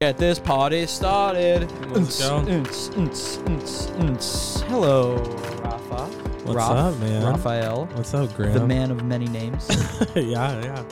[0.00, 1.62] Get this party started.
[1.90, 2.38] Let's go.
[2.42, 4.62] Unts, unts, unts, unts.
[4.68, 5.16] Hello,
[5.60, 6.04] Rafa.
[6.44, 7.24] What's Raf- up, man?
[7.24, 8.52] Raphael, What's up, Graham?
[8.52, 9.66] the man of many names.
[10.14, 10.84] yeah, yeah.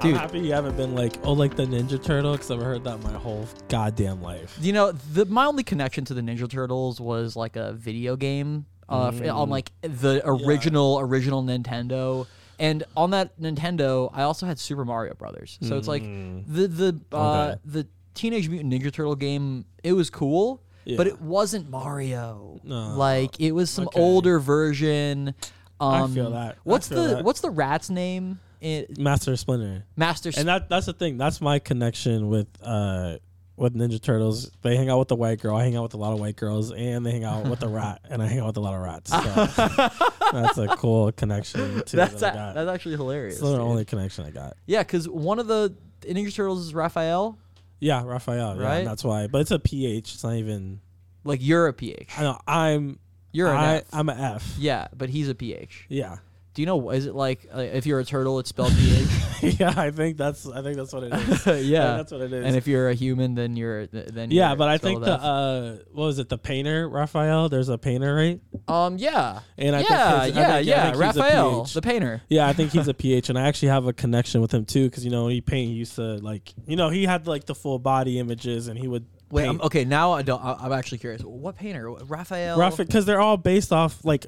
[0.00, 0.12] Dude.
[0.14, 3.02] I'm happy you haven't been like, oh, like the Ninja Turtle, because I've heard that
[3.02, 4.56] my whole goddamn life.
[4.60, 8.66] you know, the my only connection to the Ninja Turtles was like a video game
[8.88, 9.50] uh, f- on Mm.
[9.50, 12.28] like the original original Nintendo.
[12.60, 15.58] And on that Nintendo, I also had Super Mario Brothers.
[15.62, 16.44] So it's like Mm.
[16.46, 19.64] the the uh, the Teenage Mutant Ninja Turtle game.
[19.82, 20.62] It was cool,
[20.96, 22.60] but it wasn't Mario.
[22.64, 22.94] No.
[22.96, 24.00] Like it was some Okay.
[24.00, 25.34] older version.
[25.80, 26.52] I Um, feel that.
[26.54, 27.24] I What's feel the that.
[27.24, 28.38] What's the rat's name?
[28.60, 29.84] It, Master Splinter.
[29.96, 30.32] Master.
[30.32, 31.18] Sp- And that that's the thing.
[31.18, 33.16] That's my connection with uh
[33.56, 34.50] with Ninja Turtles.
[34.62, 35.54] They hang out with the white girl.
[35.56, 37.68] I hang out with a lot of white girls, and they hang out with the
[37.68, 39.10] rat, and I hang out with a lot of rats.
[39.10, 39.18] So
[40.32, 41.96] that's a cool connection too.
[41.96, 43.34] that's that I a- that's actually hilarious.
[43.34, 44.56] It's the only connection I got.
[44.66, 47.36] Yeah, because one of the Ninja Turtles is Raphael.
[47.80, 48.56] Yeah, Raphael.
[48.56, 48.78] Yeah, Right?
[48.78, 49.26] and that's why.
[49.26, 50.14] But it's a PH.
[50.14, 50.80] It's not even.
[51.24, 52.18] Like you're a PH.
[52.18, 52.38] I know.
[52.46, 52.98] I'm.
[53.32, 53.84] You're an I, F.
[53.92, 54.54] I'm an F.
[54.58, 55.86] yeah, but he's a PH.
[55.88, 56.18] Yeah.
[56.54, 56.90] Do you know?
[56.90, 59.08] Is it like uh, if you're a turtle, it's spelled PH?
[59.60, 60.48] yeah, I think that's.
[60.48, 61.46] I think that's what it is.
[61.48, 61.96] I yeah.
[61.96, 62.44] that's what it is.
[62.46, 65.12] And if you're a human, then you're th- then yeah, you're but I think the
[65.12, 66.28] uh, what was it?
[66.28, 67.48] The painter Raphael.
[67.48, 68.40] There's a painter, right?
[68.68, 69.86] Um yeah And I yeah
[70.20, 72.22] think his- I yeah think- yeah I think Raphael the painter.
[72.28, 74.88] Yeah, I think he's a PH, and I actually have a connection with him too,
[74.88, 75.70] because you know he paint.
[75.70, 78.86] He used to like, you know, he had like the full body images, and he
[78.88, 79.48] would Wait.
[79.48, 80.40] I'm, okay, now I don't.
[80.42, 81.22] I, I'm actually curious.
[81.22, 81.90] What painter?
[81.90, 82.56] Raphael.
[82.58, 84.26] Raphael, because they're all based off like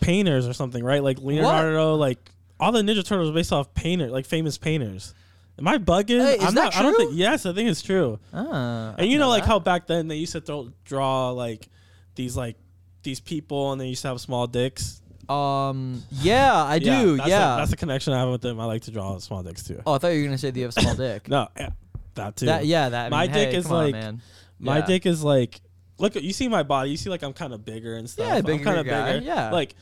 [0.00, 1.02] painters or something, right?
[1.02, 2.18] Like Leonardo, like
[2.60, 5.14] all the Ninja Turtles are based off painter, like famous painters.
[5.58, 6.20] Am I bugging?
[6.24, 6.76] Hey, is I'm that not.
[6.76, 7.06] I don't true?
[7.06, 7.18] think.
[7.18, 8.18] Yes, I think it's true.
[8.32, 11.68] Ah, And you didn't know, like how back then they used to throw, draw like
[12.14, 12.56] these like
[13.02, 15.00] these people, and they used to have small dicks.
[15.28, 16.02] Um.
[16.10, 17.16] Yeah, I Yeah, do.
[17.16, 17.54] that's yeah.
[17.54, 18.58] a, that's a connection I have with them.
[18.60, 19.82] I like to draw small dicks too.
[19.86, 21.28] oh, I thought you were gonna say that you have small dick.
[21.28, 21.70] No, yeah,
[22.14, 22.46] that too.
[22.46, 22.88] That yeah.
[22.88, 24.22] That I My mean, dick hey, is come on, like- man.
[24.60, 24.86] My Yeah.
[24.86, 25.60] dick is like,
[25.98, 26.90] look, at you see my body.
[26.90, 28.26] You see, like I'm kind of bigger and stuff.
[28.26, 29.20] Yeah, I'm bigger kind of bigger.
[29.24, 29.50] yeah.
[29.50, 29.74] Like,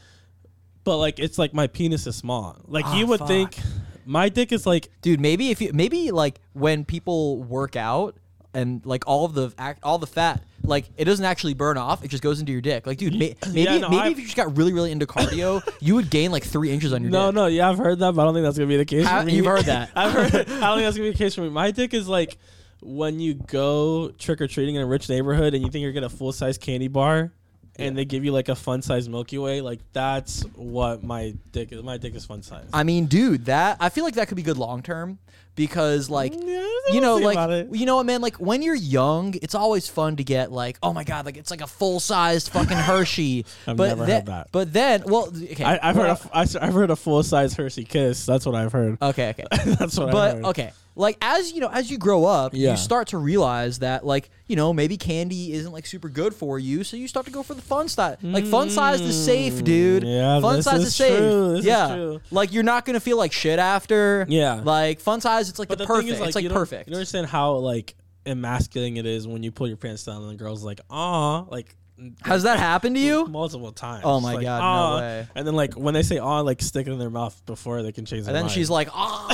[0.84, 2.56] but like it's like my penis is small.
[2.66, 3.28] Like Ah, you would fuck.
[3.28, 3.56] think,
[4.04, 8.16] my dick is like dude maybe if you maybe like when people work out
[8.54, 12.04] and like all of the act all the fat like it doesn't actually burn off
[12.04, 14.18] it just goes into your dick like dude may, maybe Yeah, no, maybe I've- if
[14.18, 17.10] you just got really really into cardio you would gain like three inches on your
[17.10, 17.40] no, dick no.
[17.42, 19.04] No yeah, I've heard that, but I don't think that's gonna be the case.
[19.04, 19.34] How- for me.
[19.34, 19.90] you've heard that.
[19.96, 20.32] I've heard.
[20.34, 20.50] I don't think
[20.86, 21.48] that's gonna be the case for me.
[21.50, 22.38] My dick is like
[22.80, 26.06] when you go trick or treating in a rich neighborhood and you think you're gonna
[26.06, 27.32] get a full size candy bar.
[27.78, 31.72] And they give you like a fun size Milky Way, like that's what my dick
[31.72, 31.82] is.
[31.82, 32.64] My dick is fun size.
[32.72, 35.18] i mean dude that i feel like that could be good long term
[35.56, 39.54] because like Yeah, you know like you know what man like when you're young it's
[39.54, 43.44] always fun to get like oh my god like it's like a full-sized fucking hershey
[43.66, 44.48] I've but never then, had that.
[44.52, 47.54] but then well okay I, I've heard well, a, I, have heard a full size
[47.54, 48.24] Hershey Kiss.
[48.26, 48.98] That's what I've heard.
[49.02, 50.44] okay okay That's what but heard.
[50.46, 52.70] okay like as you know as you grow up Yeah.
[52.70, 56.58] you start to realize that like you know maybe candy isn't like super good for
[56.58, 59.62] you so you start to go for the fun size like fun size is safe
[59.62, 62.62] dude Mm, yeah, fun this size is is safe true, this is yeah like you're
[62.62, 64.62] not gonna feel like shit after Yeah.
[64.64, 66.50] like fun size it's like But the, the, thing perfect is, like, it's like you
[66.50, 67.94] perfect You don't understand how like
[68.26, 71.76] emasculating it is when you pull your pants down and the girl's like, "Aw," like
[72.22, 74.02] has that happened to you multiple times.
[74.04, 75.28] Oh my Like, God, no way.
[75.34, 77.92] And then like when they say "aw," like stick it in their mouth before they
[77.92, 78.24] can change.
[78.24, 78.52] Their and then mind.
[78.52, 79.30] she's like oh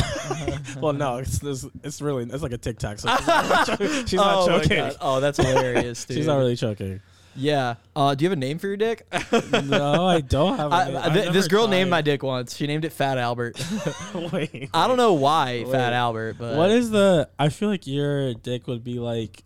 [0.80, 3.76] "Well, no, it's it's, it's really it's like a tic tac." So she's not, cho-
[3.76, 4.78] she's not oh, my choking.
[4.78, 4.96] God.
[5.00, 7.00] oh that's hilarious dude She's not really choking.
[7.34, 9.06] Yeah uh, do you have a name for your dick
[9.64, 10.72] No, I don't have.
[10.72, 10.96] a I, name.
[10.96, 13.56] I- th- this girl named my dick once she named it fat albert
[14.32, 14.68] Wait.
[14.74, 17.28] I don't know why Fat Albert, but What is the?
[17.38, 19.42] I feel like your dick would be like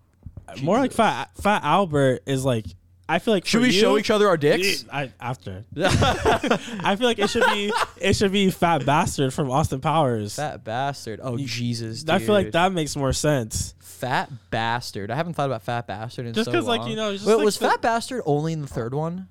[0.63, 1.31] more like fat.
[1.41, 2.67] Fat Albert is like.
[3.09, 4.85] I feel like should for we show each other our dicks?
[4.93, 5.65] I, after.
[5.77, 10.35] I feel like it should be it should be Fat Bastard from Austin Powers.
[10.37, 11.21] Fat bastard.
[11.23, 12.09] Oh Jesus!
[12.09, 13.75] I feel like that makes more sense.
[13.79, 15.11] Fat bastard.
[15.11, 17.37] I haven't thought about fat bastard in Just so 'cause, like, you know, just Wait,
[17.37, 19.29] like was the- fat bastard only in the third one?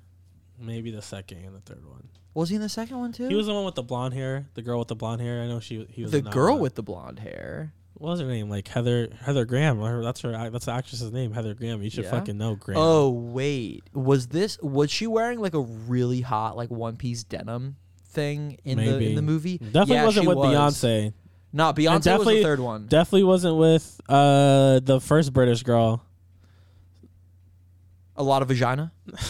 [0.58, 2.08] Maybe the second and the third one.
[2.34, 3.28] Was he in the second one too?
[3.28, 4.46] He was the one with the blonde hair.
[4.54, 5.42] The girl with the blonde hair.
[5.42, 5.86] I know she.
[5.90, 6.62] He was the girl one.
[6.62, 7.72] with the blonde hair.
[7.98, 8.50] What was her name?
[8.50, 9.80] Like Heather Heather Graham.
[9.80, 10.32] Or That's her.
[10.50, 11.32] That's the actress's name.
[11.32, 11.82] Heather Graham.
[11.82, 12.10] You should Yeah?
[12.10, 12.78] fucking know Graham.
[12.80, 14.58] Oh wait, was this?
[14.60, 17.76] Was she wearing like a really hot like one piece denim
[18.10, 19.58] thing in the in the movie?
[19.58, 20.54] definitely Yeah, wasn't with was.
[20.54, 21.12] Beyonce.
[21.52, 22.86] No, Beyonce was definitely- the third one.
[22.86, 26.02] Definitely wasn't with uh the first British girl.
[28.16, 28.92] a lot of vagina.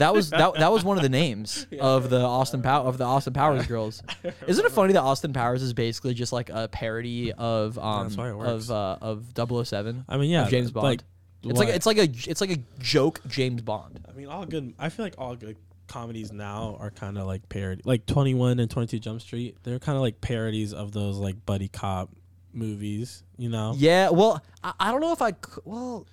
[0.00, 3.04] That was that, that was one of the names of the Austin Pow- of the
[3.04, 4.02] Austin Powers girls.
[4.46, 8.16] Isn't it funny that Austin Powers is basically just like a parody of um That's
[8.16, 8.68] why it works.
[8.68, 8.98] of uh,
[9.36, 10.04] of 007?
[10.08, 10.84] I mean, yeah, of James Bond.
[10.84, 11.00] like,
[11.44, 14.04] it's like it's like a it's like a joke James Bond.
[14.08, 14.74] I mean, all good.
[14.78, 15.56] I feel like all good
[15.86, 19.56] comedies now are kind of like parody, like Twenty One and Twenty Two Jump Street.
[19.62, 22.10] They're kind of like parodies of those like buddy cop
[22.52, 23.22] movies.
[23.36, 23.74] You know.
[23.76, 26.06] Yeah, well, I, I don't know if I'd well,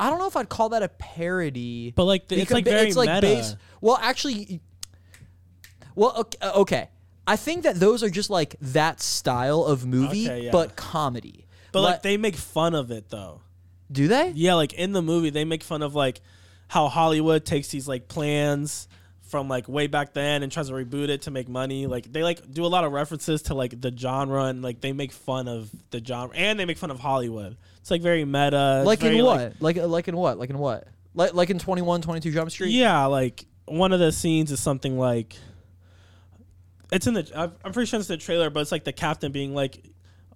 [0.00, 1.92] I don't know if I'd call that a parody.
[1.94, 3.20] But like it's like very meta.
[3.20, 4.60] base- well, actually,
[5.94, 6.88] well, okay, uh, okay.
[7.26, 10.50] I think that those are just like that style of movie, Okay, yeah.
[10.50, 11.46] but comedy.
[11.72, 13.42] but like Let- they make fun of it though.
[13.90, 14.30] do they?
[14.34, 16.20] Yeah, like in the movie, they make fun of like
[16.68, 18.88] how Hollywood takes these like plans
[19.28, 21.86] from like way back then and tries to reboot it to make money.
[21.86, 24.92] Like they like do a lot of references to like the genre and like they
[24.92, 27.56] make fun of the genre and they make fun of Hollywood.
[27.80, 28.82] It's like very meta.
[28.84, 29.54] Like very, in what?
[29.60, 30.38] Like uh, like in what?
[30.38, 30.88] Like in what?
[31.14, 32.70] Like like in 21, 22 Jump Street?
[32.70, 35.36] yeah, like one of the scenes is something like
[36.90, 37.52] it's in the.
[37.64, 39.82] I'm pretty sure it's the trailer, but it's like the captain being like.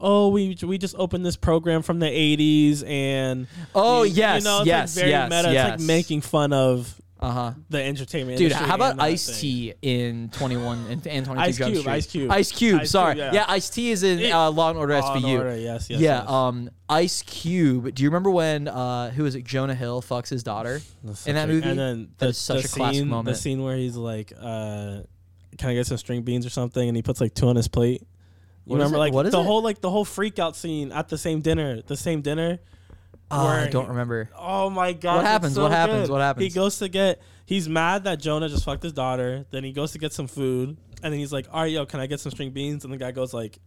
[0.04, 4.44] Oh, we we just opened this program from the '80s, and Oh, you, yes, you
[4.44, 5.48] know, it's yes, like very yes, meta.
[5.48, 5.70] It's yes.
[5.70, 7.52] like making fun of Uh huh.
[7.70, 9.40] the entertainment Dude, how about that Ice.
[9.40, 11.92] T in 21 and, and 22 Ice Jump Cube, Street?
[11.92, 12.30] Ice Cube.
[12.32, 13.14] Ice Cube, Ice sorry.
[13.14, 13.32] Cube, yeah.
[13.34, 13.44] yeah.
[13.48, 16.20] Ice T is in It- uh, Law and Order Law and Order, yes, yes, yeah,
[16.22, 16.28] yes.
[16.28, 17.94] um Ice Cube.
[17.94, 19.44] Do you remember when uh who is it?
[19.44, 20.80] Jonah Hill fucks his daughter
[21.26, 21.68] in that a- movie?
[21.68, 23.34] And then the, is such the a classic scene, moment.
[23.36, 25.02] The scene where he's like, uh,
[25.58, 27.68] "Can I get some string beans or something?" And he puts like two on his
[27.68, 28.00] plate.
[28.64, 29.44] You What remember, like What is the it?
[29.44, 32.58] whole like the whole freak out scene at the same dinner, the same dinner.
[33.32, 34.28] Oh, I don't remember.
[34.36, 35.16] Oh my god!
[35.16, 35.54] What happens?
[35.54, 36.02] so What happens?
[36.08, 36.12] good.
[36.12, 36.44] What happens?
[36.44, 37.20] He goes to get.
[37.46, 39.44] He's mad that Jonah just fucked his daughter.
[39.50, 42.00] Then he goes to get some food, and then he's like, "All right, yo, can
[42.00, 43.58] I get some string beans?" And the guy goes like,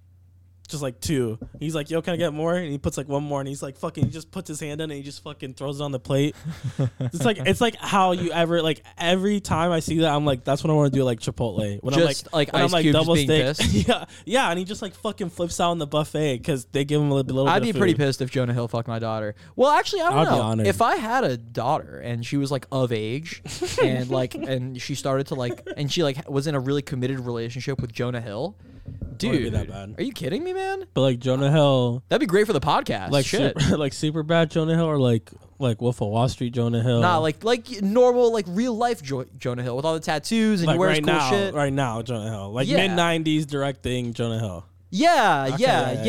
[0.67, 1.39] "Just like two.
[1.59, 3.63] He's like, "Yo, can I get more?" And he puts like one more, and he's
[3.63, 5.91] like, "Fucking," he just puts his hand in, and he just fucking throws it on
[5.91, 6.35] the plate.
[7.00, 10.44] it's like it's like how you ever like every time I see that, I'm like,
[10.44, 11.81] that's what I want to do, like Chipotle.
[11.81, 13.56] When Just, I'm like, like, when Ice I'm like double steak,
[13.88, 17.01] yeah, yeah, and he just like fucking flips out on the buffet because they give
[17.01, 19.35] him a little, little I'd be pretty pissed if Jonah Hill fucked my daughter.
[19.56, 20.41] Well, actually, I don't I'd be know.
[20.41, 20.67] honored.
[20.67, 23.41] If I had a daughter and she was like of age
[23.81, 27.19] and like and she started to like and she like was in a really committed
[27.19, 28.75] relationship with Jonah Hill, be
[29.17, 29.95] dude, that bad.
[29.97, 30.85] are you kidding me, man?
[30.93, 33.11] But like Jonah Hill, That'd be great for the podcast.
[33.11, 33.59] like shit.
[33.59, 36.99] super, like super bad Jonah Hill or like like Wolf of Wall Street Jonah Hill.
[37.01, 40.67] Nah, like like normal like real life jo- Jonah Hill with all the tattoos and
[40.67, 41.53] like he wears right cool now, shit.
[41.53, 42.87] right now Jonah Hill, like Yeah.
[42.87, 44.65] mid '90s directing Jonah Hill.
[44.91, 46.03] Yeah, Okay, yeah, yeah, yeah.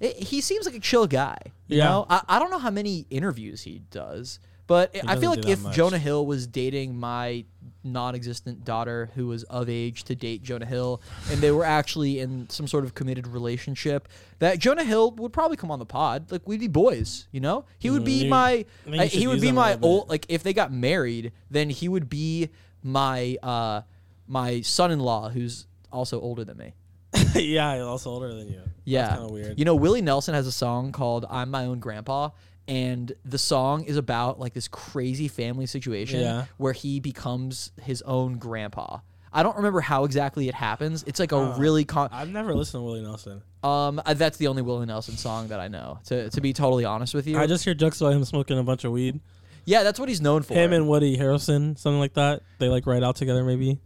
[0.00, 0.08] yeah.
[0.10, 1.38] I- he seems like a chill guy.
[1.66, 1.84] You Yeah.
[1.84, 5.40] know, I, I don't know how many interviews he does, but I feel doesn't like
[5.40, 5.76] do that if much.
[5.76, 7.44] Jonah Hill was dating my
[7.84, 11.00] non-existent daughter who was of age to date Jonah Hill,
[11.30, 14.08] and they were actually in some sort of committed relationship,
[14.38, 16.32] that Jonah Hill would probably come on the pod.
[16.32, 17.64] Like we'd be boys, you know.
[17.78, 18.64] He would Mm, be you- my.
[18.86, 20.08] Uh, he would be my old.
[20.08, 22.48] Like if they got married, then he would be
[22.82, 23.82] my uh
[24.26, 26.72] my son-in-law who's also older than me.
[27.34, 28.60] yeah, he's also older than you.
[28.84, 29.08] Yeah.
[29.10, 29.58] kind of weird.
[29.58, 32.30] You know, Willie Nelson has a song called I'm My Own Grandpa.
[32.66, 36.44] And the song is about like this crazy family situation Yeah.
[36.56, 38.98] where he becomes his own grandpa.
[39.32, 41.02] I don't remember how exactly it happens.
[41.06, 43.42] It's like a Uh, really con- I've never listened to Willie Nelson.
[43.62, 45.98] um uh, that's the only Willie Nelson song that I know.
[46.06, 47.38] To to be totally honest with you.
[47.38, 49.20] I just hear jokes about him smoking a bunch of weed.
[49.66, 50.54] yeah, that's what he's known for.
[50.54, 52.42] Him and Woody Harrelson, something like that.
[52.58, 53.78] They like ride out together, maybe.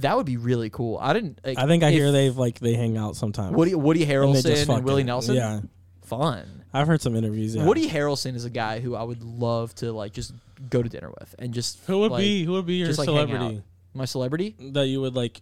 [0.00, 0.98] that would be really cool.
[1.00, 3.54] I didn't like, I think I hear they've like they hang out sometimes.
[3.56, 5.34] Woody Woody Harrelson just and, Willie Nelson.
[5.36, 5.60] Yeah,
[6.08, 6.64] Fun.
[6.72, 7.54] I've heard some interviews.
[7.54, 7.64] Yeah.
[7.64, 10.32] Woody Harrelson is a guy who I would love to like just
[10.70, 12.98] go to dinner with and just Who would like, be who would be your just,
[12.98, 13.62] like, celebrity
[13.94, 14.54] my celebrity.
[14.72, 15.40] that you would like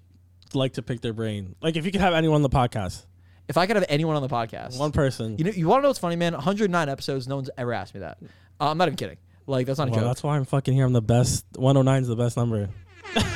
[0.55, 1.55] like to pick their brain?
[1.63, 3.05] Like if you could have anyone on the podcast,
[3.49, 5.39] If I could have anyone on the podcast, one person.
[5.39, 6.33] you know, you want to know what's funny, man?
[6.33, 8.19] 109 episodes, no one's ever asked me that.
[8.61, 9.19] Uh, I'm not even kidding.
[9.47, 10.03] Like that's not a joke.
[10.03, 10.85] that's why I'm fucking here.
[10.85, 11.45] I'm the best.
[11.55, 12.69] 109 is the best number.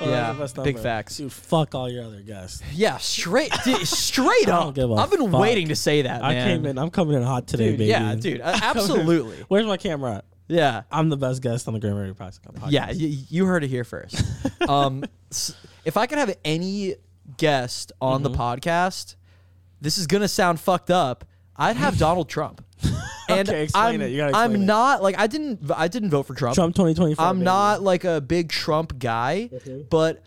[0.00, 1.16] 109 is Yeah, the big facts.
[1.16, 2.62] Dude, fuck all your other guests.
[2.72, 3.52] Yeah, straight,
[3.84, 4.74] straight I don't up.
[4.74, 5.40] give a I've been fuck.
[5.40, 6.48] waiting to say that, I man.
[6.48, 6.78] came in.
[6.78, 7.90] I'm coming in hot today, dude, baby.
[7.90, 9.36] yeah, dude, uh, absolutely.
[9.48, 10.16] Where's my camera?
[10.16, 10.24] at?
[10.48, 12.70] Yeah, I'm the best guest on the Grammar podcast.
[12.70, 12.90] yeah.
[12.90, 14.22] You, you heard it here first.
[14.68, 15.02] um,
[15.84, 16.94] if I could have any
[17.36, 18.40] guest on the Mm-hmm.
[18.40, 19.16] podcast,
[19.80, 21.24] this is gonna sound fucked up.
[21.58, 22.64] I'd have Donald Trump.
[23.28, 24.10] And Okay, explain I'm, it.
[24.12, 24.58] You gotta I'm it.
[24.58, 26.54] not like I didn't I didn't vote for Trump.
[26.54, 27.24] Trump 2024.
[27.24, 27.44] I'm baby.
[27.44, 29.80] not like a big Trump guy, mm-hmm.
[29.90, 30.22] but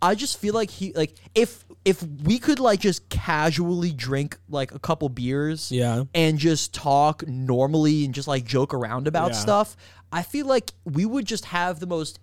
[0.00, 4.72] I just feel like he like if if we could like just casually drink like
[4.72, 6.04] a couple beers Yeah.
[6.14, 9.38] and just talk normally and just like joke around about Yeah.
[9.38, 9.76] stuff,
[10.12, 12.20] I feel like we would just have the most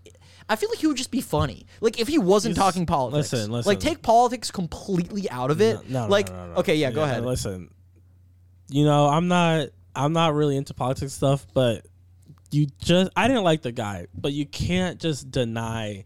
[0.48, 1.66] I feel like he would just be funny.
[1.82, 3.34] Like if he wasn't He's- talking politics.
[3.34, 3.70] listen, listen.
[3.70, 5.90] Like take politics completely out of it.
[5.90, 6.60] No, no, like no, no, no.
[6.60, 7.26] okay, yeah, go ahead.
[7.26, 7.70] Listen,
[8.72, 11.86] you know, I'm not, I'm not really into politics stuff, but
[12.52, 16.06] you just, I didn't like the guy, but you can't just deny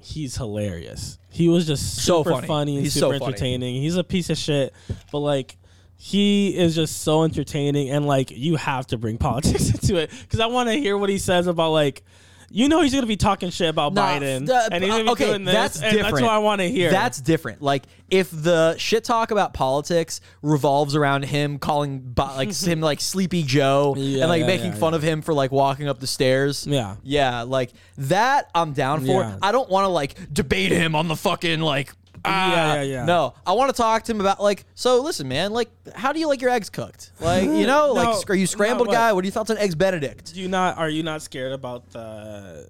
[0.00, 1.18] he's hilarious.
[1.30, 2.46] He was just So super funny.
[2.46, 3.24] funny and He's super so funny.
[3.26, 3.82] entertaining.
[3.82, 4.72] He's a piece of shit,
[5.12, 5.56] but like.
[6.00, 10.38] He is just so entertaining, and like you have to bring politics into it because
[10.38, 12.04] I want to hear what he says about like
[12.50, 15.08] you know he's gonna be talking shit about Nah, Biden, the- and he's gonna be
[15.08, 16.90] uh, okay, doing this, that's and that's what I want to hear.
[16.90, 17.62] That's different.
[17.62, 23.00] Like if the shit talk about politics revolves around him calling Bi- like him like
[23.00, 25.98] Sleepy Joe Yeah, and like yeah, making yeah, fun of him for like walking up
[26.00, 26.66] the stairs.
[26.66, 26.96] Yeah.
[27.02, 29.20] Yeah, like that I'm down for.
[29.22, 29.36] Yeah.
[29.42, 31.92] I don't want to like debate him on the fucking like
[32.28, 32.52] ah.
[32.52, 33.04] Yeah, yeah, yeah.
[33.04, 36.20] No, I want to talk to him about like so listen man, like how do
[36.20, 37.12] you like your eggs cooked?
[37.20, 38.94] Like, you know, No, like are you scrambled what?
[38.94, 39.12] guy?
[39.12, 40.34] What are your thoughts on eggs benedict?
[40.34, 40.78] Do you not?
[40.78, 42.68] Are you not scared about the?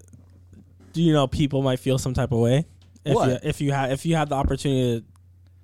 [0.92, 2.66] Do you know people might feel some type of way
[3.04, 3.28] if What?
[3.28, 5.04] you if you had if you had the opportunity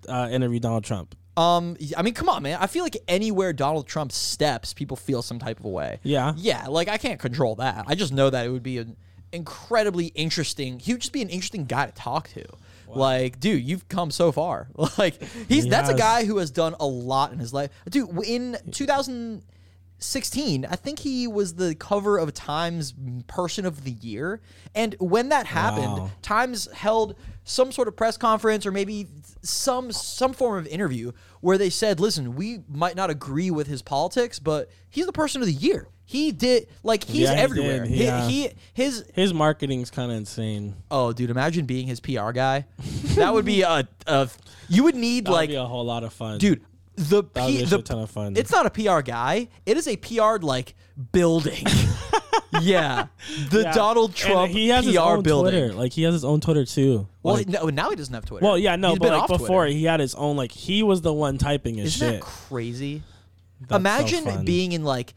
[0.06, 1.14] to uh, interview Donald Trump?
[1.36, 2.58] Um, I mean, come on, man.
[2.60, 5.98] I feel like anywhere Donald Trump steps, people feel some type of a way.
[6.04, 6.32] Yeah.
[6.36, 7.86] Yeah, like I can't control that.
[7.88, 8.96] I just know that it would be an
[9.32, 10.78] incredibly interesting.
[10.78, 12.44] He would just be an interesting guy to talk to.
[12.96, 14.68] Like, dude, you've come so far.
[14.98, 17.70] Like, he's He that's a guy who has done a lot in his life.
[17.90, 22.94] Dude, in 2016, I think he was the cover of Times
[23.26, 24.40] Person of the Year.
[24.74, 26.10] And when that happened, Wow.
[26.22, 29.06] Times held some sort of press conference or maybe
[29.42, 33.82] some some form of interview where they said, "Listen, we might not agree with his
[33.82, 35.88] politics, but he's the person of the year.
[36.06, 37.80] He did like he's Yeah, he everywhere.
[37.84, 37.88] did.
[37.90, 38.28] He, Yeah.
[38.28, 40.76] he his His marketing's kind of insane.
[40.90, 42.66] oh, dude, imagine being his PR guy.
[43.16, 44.28] that would be a, a
[44.68, 46.60] you would need That would like be a whole lot of fun, dude
[46.96, 48.36] the That would be P, a the shit ton of fun.
[48.36, 49.48] it's not a PR guy.
[49.66, 50.74] It is a PR like
[51.10, 51.64] building.
[52.60, 53.06] yeah,
[53.50, 53.72] the Yeah.
[53.72, 55.52] Donald And Trump he has PR his own building.
[55.52, 55.72] Twitter.
[55.74, 57.08] Like he has his own Twitter too.
[57.22, 58.44] Well, Like- no, now he doesn't have Twitter.
[58.44, 59.76] well, yeah, no, He's but been like off before Twitter.
[59.78, 60.36] he had his own.
[60.36, 62.20] Like he was the one typing his Isn't shit.
[62.20, 63.02] that crazy?
[63.62, 64.44] That's so Imagine fun.
[64.44, 65.14] being in like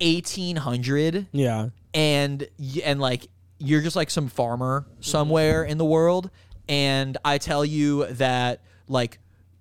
[0.00, 2.46] 1800 Yeah, and
[2.84, 6.30] and like you're just like some farmer somewhere in the world
[6.68, 9.18] and I tell you that like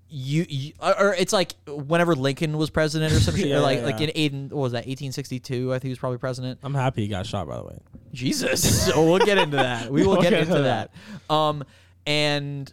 [0.10, 3.80] you, you or or it's like whenever Lincoln was president or something Yeah, or like
[3.80, 4.08] yeah, like yeah.
[4.08, 7.08] in eight, what was that 1862 I think he was probably president I'm happy he
[7.08, 7.48] got shot.
[7.48, 7.77] By the way,
[8.13, 8.86] Jesus.
[8.86, 9.89] so we'll get into that.
[9.92, 10.92] We will We'll get get into into that.
[11.34, 11.63] Um,
[12.06, 12.72] and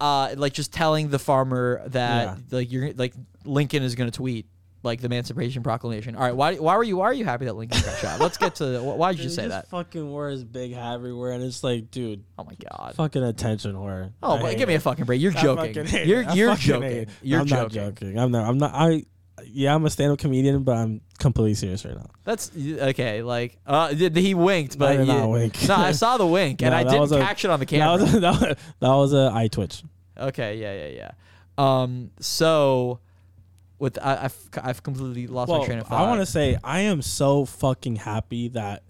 [0.00, 2.36] uh, like just telling the farmer that Yeah.
[2.56, 3.12] like you're like
[3.44, 4.46] Lincoln is going to tweet
[4.82, 6.14] like the Emancipation Proclamation.
[6.16, 8.20] All right, why why were you why are you happy that Lincoln got shot?
[8.20, 9.68] Let's get to wh- why did you say that?
[9.68, 12.94] Fucking wore his big hat everywhere, and it's like, dude, Oh my god.
[12.96, 14.12] fucking attention whore.
[14.22, 15.20] Oh, I but give me a fucking break.
[15.20, 15.74] You're I joking.
[15.74, 16.34] You're it.
[16.36, 17.06] You're joking.
[17.22, 17.62] You're I'm joking.
[17.82, 18.18] not joking.
[18.18, 18.48] I'm not.
[18.48, 18.72] I'm not.
[18.74, 19.04] I.
[19.46, 22.10] Yeah, I'm a stand-up comedian, but I'm completely serious right now.
[22.24, 23.22] That's okay.
[23.22, 25.56] Like, uh, th- he winked, but not you- wink.
[25.68, 27.64] no, I saw the wink, and No, I didn't was a- catch it on the
[27.64, 28.04] That camera.
[28.20, 29.82] that was that was a eye twitch.
[30.18, 31.10] Okay, yeah, yeah, yeah.
[31.82, 33.00] Um, so
[33.80, 36.04] with I, I've I've completely lost my train of thought.
[36.04, 38.82] I want to say I am so fucking happy that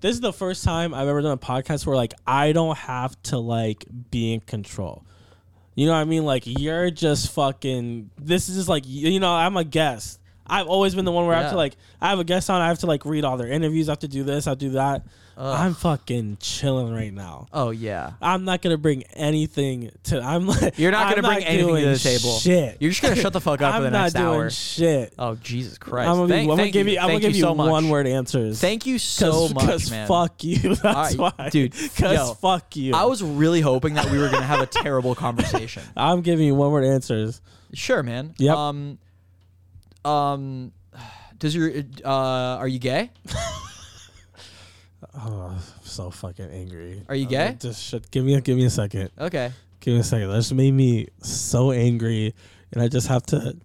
[0.00, 3.20] this is the first time I've ever done a podcast where like I don't have
[3.24, 5.04] to like be in control.
[5.74, 6.24] You know what I mean?
[6.24, 8.10] Like you're just fucking.
[8.16, 10.20] This is just like you know I'm a guest.
[10.48, 11.50] I've always been the one where I have Yeah.
[11.52, 12.60] to like I have a guest on.
[12.60, 13.88] I have to like read all their interviews.
[13.88, 14.46] I have to do this.
[14.46, 15.02] I have to do that.
[15.38, 17.46] I'm fucking chilling right now.
[17.52, 20.18] Oh yeah, I'm not gonna bring anything to.
[20.22, 22.38] I'm like you're not I'm gonna bring anything to doing the table.
[22.38, 22.78] Shit.
[22.80, 24.48] You're just gonna shut the fuck up I'm for the not next doing hour.
[24.50, 25.12] shit.
[25.18, 26.08] Oh Jesus Christ!
[26.08, 26.98] I'm gonna, be, Thank- I'm gonna thank give you.
[26.98, 27.70] I'm gonna give you, so much.
[27.70, 28.58] one word answers.
[28.62, 30.08] Thank you so much, Cause man.
[30.08, 30.74] fuck you.
[30.82, 32.94] That's why, dude, Because yo, fuck you.
[32.94, 35.82] I was really hoping that we were gonna have a terrible conversation.
[35.94, 37.42] I'm giving you one word answers.
[37.74, 38.32] Sure, man.
[38.38, 38.56] Yep.
[38.56, 38.98] Um.
[40.06, 40.72] Um.
[41.38, 41.70] Does your
[42.04, 43.10] uh are you gay?
[45.14, 47.02] Oh, I'm so fucking angry.
[47.08, 47.56] Are you Uh, gay?
[47.60, 49.10] just shut, give me a give me a second.
[49.18, 49.52] Okay.
[49.80, 50.28] Give me a second.
[50.28, 52.34] That just made me so angry,
[52.72, 53.56] and I just have to.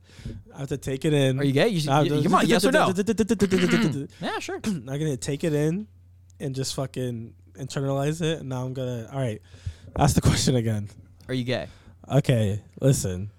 [0.54, 1.40] I have to take it in.
[1.40, 1.70] Are you gay?
[1.70, 2.92] You, I you, come on, yes or no?
[4.22, 4.60] Yeah, sure.
[4.66, 5.88] I'm gonna take it in,
[6.40, 8.40] and just fucking internalize it.
[8.42, 9.10] And now I'm gonna.
[9.12, 9.42] All right.
[9.98, 10.90] Ask the question again.
[11.28, 11.68] Are you gay?
[12.12, 13.32] Okay, listen.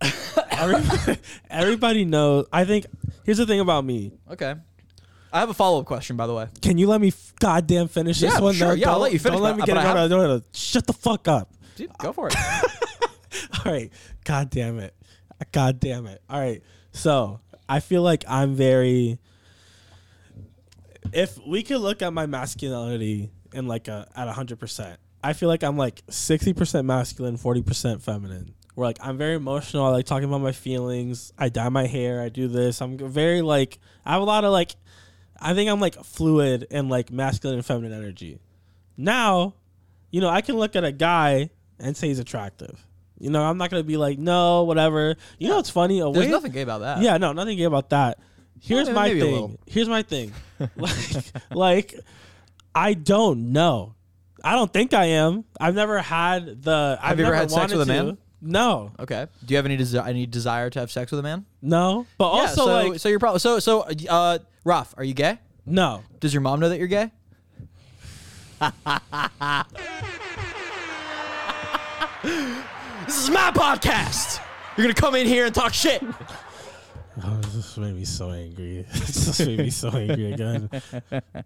[0.60, 2.46] everybody, everybody knows.
[2.52, 2.86] I think
[3.24, 4.12] here's the thing about me.
[4.30, 4.54] Okay.
[5.32, 6.48] I have a follow up question, by the way.
[6.60, 8.52] Can you let me f- goddamn finish this one?
[8.54, 8.68] sure.
[8.68, 8.74] though?
[8.74, 10.12] Yeah, I'll Don't- let you finish, Don't let but- me but get it have- out
[10.12, 11.52] of Shut the fuck up.
[11.76, 12.34] Dude, go for it.
[13.64, 13.90] All right.
[14.24, 14.94] God damn it.
[15.52, 16.20] God damn it.
[16.28, 16.62] All right.
[16.92, 19.18] So I feel like I'm very.
[21.12, 25.48] If we could look at my masculinity in like a at hundred percent, I feel
[25.48, 28.54] like I'm like sixty percent masculine, forty percent feminine.
[28.74, 29.84] Where like I'm very emotional.
[29.84, 31.32] I like talking about my feelings.
[31.38, 32.22] I dye my hair.
[32.22, 32.80] I do this.
[32.80, 34.72] I'm very like I have a lot of like.
[35.42, 38.38] I think I'm like fluid and like masculine and feminine energy.
[38.98, 39.54] Now,
[40.10, 41.48] you know, I can look at a guy
[41.78, 42.86] and say he's attractive.
[43.18, 45.16] You know, I'm not gonna be like, no, whatever.
[45.38, 46.00] You know, it's funny.
[46.00, 47.02] A There's nothing gay about that.
[47.02, 48.18] yeah, no, nothing gay about that.
[48.60, 49.58] Here's my thing.
[49.66, 50.32] Here's my thing.
[50.76, 51.94] like, like,
[52.74, 53.94] I don't know.
[54.44, 55.44] I don't think I am.
[55.58, 56.98] I've never had the.
[57.00, 58.18] I've you ever had sex with a to.
[58.40, 58.52] Man?
[58.52, 59.26] No, Okay.
[59.44, 61.44] Do you have any desi- any desire to have sex with a man?
[61.62, 62.06] no.
[62.18, 62.40] But yeah.
[62.40, 65.38] also, So like, so you're probably so so uh Raf, are you gay?
[65.66, 66.02] no.
[66.20, 67.10] Does your mom know that you're gay?
[72.22, 74.40] this is my podcast.
[74.76, 76.02] You're gonna come in here and talk shit.
[77.60, 78.84] This made me so angry.
[78.92, 80.68] This made me so angry again.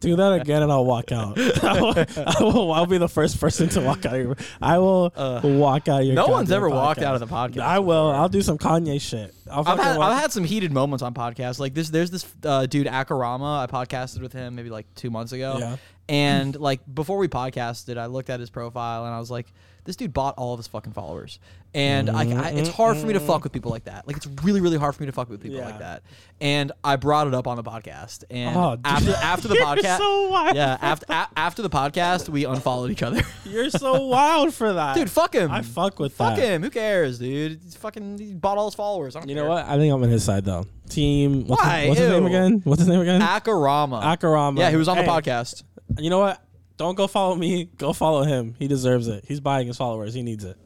[0.01, 1.39] Do that again, and I'll walk out.
[1.65, 2.73] I will, I will.
[2.73, 4.15] I'll be the first person to walk out.
[4.15, 6.01] Of your, I will Uh, walk out.
[6.01, 7.61] Of your No one's ever walked out of the podcast.
[7.63, 8.11] I will.
[8.11, 9.35] I'll do some Kanye shit.
[9.51, 11.59] I'll I've had I've had some heated moments on podcasts.
[11.59, 13.61] Like this, there's this uh, dude Akarama.
[13.61, 15.57] I podcasted with him maybe like two months ago.
[15.59, 15.77] Yeah.
[16.09, 19.53] And like before we podcasted, I looked at his profile and I was like,
[19.85, 21.39] this dude bought all of his fucking followers.
[21.75, 24.07] And I, I, it's hard for me to fuck with people like that.
[24.07, 25.65] Like it's really, really hard for me to fuck with people Yeah.
[25.67, 25.94] like that.
[26.41, 28.25] And I brought it up on the podcast.
[28.31, 30.57] And Oh, after after the You're podcast, so wild.
[30.57, 33.23] yeah, after a, after the podcast, we unfollowed each other.
[33.45, 35.51] You're so wild for that, dude, fuck him.
[35.51, 36.43] I fuck with fuck that.
[36.43, 36.63] him.
[36.63, 37.61] Who cares, dude?
[37.63, 39.17] He's fucking he bought all his followers.
[39.17, 39.45] I don't You care.
[39.45, 39.65] know what?
[39.67, 40.67] I think I'm on his side though.
[40.89, 41.47] Team.
[41.47, 41.81] What's, Why?
[41.81, 42.61] His, what's his name again?
[42.65, 43.21] What's his name again?
[43.21, 44.03] Akarama.
[44.03, 44.59] Akarama.
[44.59, 45.63] Yeah, he was on the podcast.
[45.99, 46.41] You know what?
[46.77, 47.67] Don't go follow me.
[47.79, 48.57] Go follow him.
[48.59, 49.25] He deserves it.
[49.29, 50.13] He's buying his followers.
[50.13, 50.57] He needs it.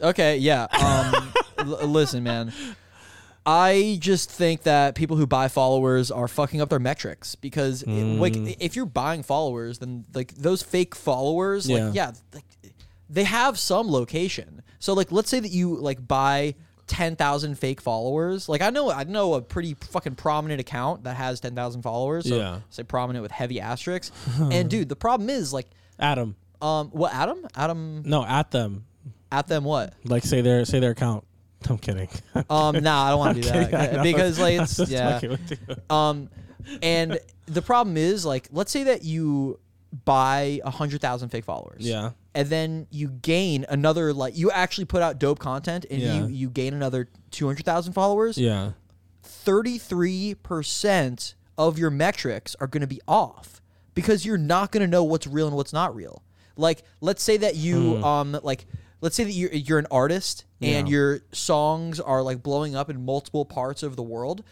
[0.00, 0.64] Okay, yeah.
[0.72, 2.52] Um, l- listen, man.
[3.50, 7.88] I just think that people who buy followers are fucking up their metrics because, it-
[8.20, 8.56] like, Mm.
[8.60, 11.86] if you're buying followers, then like those fake followers, Yeah.
[11.86, 12.44] like, yeah, like,
[13.08, 14.60] they have some location.
[14.80, 18.48] So, like, let's say that you like buy ten thousand fake followers.
[18.50, 22.28] Like, I know, I know a pretty fucking prominent account that has ten thousand followers.
[22.28, 22.58] So Yeah.
[22.68, 24.10] say prominent with heavy asterisks.
[24.38, 26.36] and dude, the problem is like, Adam.
[26.60, 27.46] um, what Adam?
[27.56, 28.84] Adam No, at them.
[29.32, 29.94] at them what?
[30.04, 31.24] Like say their say their account.
[31.68, 32.08] I'm kidding.
[32.50, 35.20] Um, nah, I don't want to do that because like it's yeah.
[35.90, 36.30] Um,
[36.82, 39.58] and the problem is like, let's say that you
[40.04, 42.10] buy a hundred thousand fake followers, Yeah.
[42.34, 46.18] and then you gain another like you actually put out dope content, and Yeah.
[46.20, 48.36] you you gain another two hundred thousand followers.
[48.38, 48.72] Yeah.
[49.22, 53.60] Thirty three percent of your metrics are going to be off
[53.94, 56.22] because you're not going to know what's real and what's not real.
[56.56, 58.04] Like, let's say that you Hmm.
[58.04, 58.66] um like.
[59.00, 60.92] Let's say that you're, you're an artist and Yeah.
[60.92, 64.42] your songs are like blowing up in multiple parts of the world.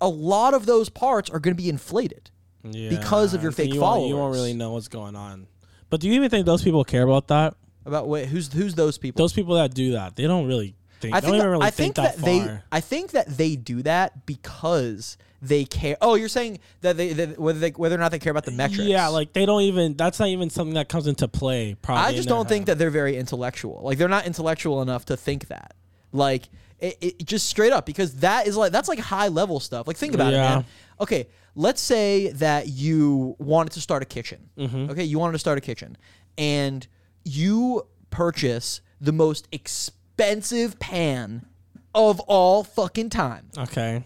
[0.00, 2.30] a lot of those parts are going to be inflated.
[2.64, 2.88] Yeah.
[2.90, 5.46] Because of your fake you won't- you won't really know what's going on.
[5.90, 7.54] But do you even think those people care about that?
[7.84, 9.22] About wait, who's who's those people?
[9.22, 11.14] Those people that do that, they don't really think.
[11.14, 12.64] I think don't even really I think, that, that, they far.
[12.72, 15.96] I think that they do that because they care.
[16.00, 18.52] Oh, you're saying that they that whether they whether or not they care about the
[18.52, 18.84] metrics.
[18.84, 19.96] Yeah, like they don't even.
[19.96, 21.74] That's not even something that comes into play.
[21.74, 22.04] Probably.
[22.04, 22.78] I just don't think head.
[22.78, 23.80] that they're very intellectual.
[23.82, 25.74] Like they're not intellectual enough to think that.
[26.12, 29.86] Like it, it just straight up because that is like that's like high level stuff.
[29.86, 30.64] Like think about it, man.
[31.00, 34.48] Okay, let's say that you wanted to start a kitchen.
[34.56, 34.90] Mm-hmm.
[34.90, 35.96] Okay, you wanted to start a kitchen,
[36.38, 36.86] and
[37.24, 41.46] you purchase the most expensive pan
[41.94, 44.02] of all fucking time, Okay.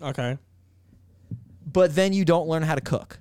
[0.00, 0.38] Okay.
[1.70, 3.18] but then you don't learn how to cook.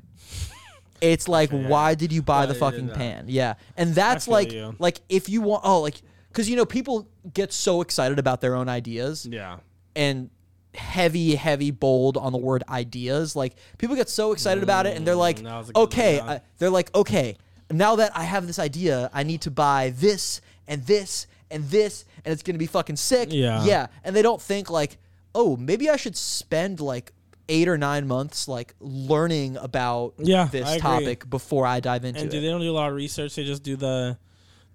[1.02, 1.68] It's like, yeah.
[1.68, 2.96] why did you buy Why the did fucking that?
[2.96, 3.26] pan?
[3.28, 4.76] Yeah, and that's feel like, you.
[4.80, 8.56] like if you want, oh, like, because you know people get so excited about their
[8.56, 9.58] own ideas Yeah.
[9.96, 10.30] and
[10.74, 13.36] heavy, heavy, bold on the word ideas.
[13.36, 15.82] Like people get so excited about it, and they're like, Mm, that was a good
[15.84, 16.34] okay, one, yeah.
[16.36, 17.36] uh, they're like, okay,
[17.70, 20.40] now that I have this idea, I need to buy this
[20.70, 23.30] and this and this, and it's gonna be fucking sick.
[23.32, 23.64] Yeah.
[23.64, 24.98] yeah, and they don't think like,
[25.36, 27.14] oh, maybe I should spend like
[27.50, 32.24] eight or nine months like learning about Yeah, this topic before I dive into it.
[32.24, 32.42] And do it.
[32.42, 33.36] they don't do a lot of research.
[33.36, 34.18] They just do the.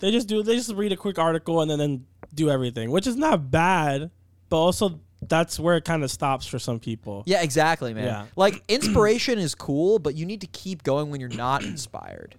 [0.00, 0.42] They just do.
[0.42, 4.10] They just read a quick article and then, then do everything, which is not bad,
[4.48, 7.24] but also that's where it kind of stops for some people.
[7.26, 8.04] Yeah, exactly, man.
[8.04, 8.26] Yeah.
[8.36, 12.36] Like inspiration is cool, but you need to keep going when you're not inspired.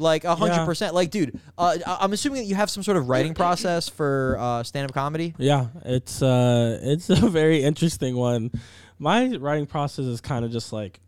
[0.00, 0.64] Like a hundred Yeah.
[0.64, 0.94] percent.
[0.94, 4.62] Like, dude, uh, I'm assuming that you have some sort of writing process for uh,
[4.62, 5.34] stand-up comedy.
[5.38, 8.50] Yeah, it's uh it's a very interesting one.
[8.98, 11.00] My writing process is kind of just like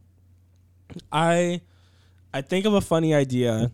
[1.10, 1.60] I
[2.32, 3.70] I think of a funny idea.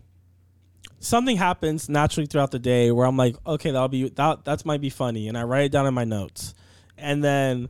[1.01, 4.81] Something happens naturally throughout the day where I'm like, okay, that'll be that that's might
[4.81, 6.53] be funny and I write it down in my notes.
[6.97, 7.69] And then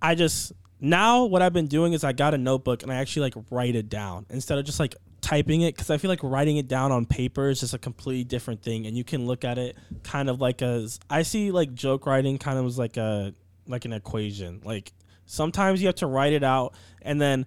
[0.00, 3.22] I just now what I've been doing is I got a notebook and I actually
[3.30, 4.94] like write it down instead of just like
[5.26, 8.22] typing it because I feel like writing it down on paper is just a completely
[8.22, 10.88] different thing and you can look at it kind of like a.
[11.10, 13.34] I see like joke writing kind of as like a
[13.66, 14.92] like an equation like
[15.24, 17.46] sometimes you have to write it out and then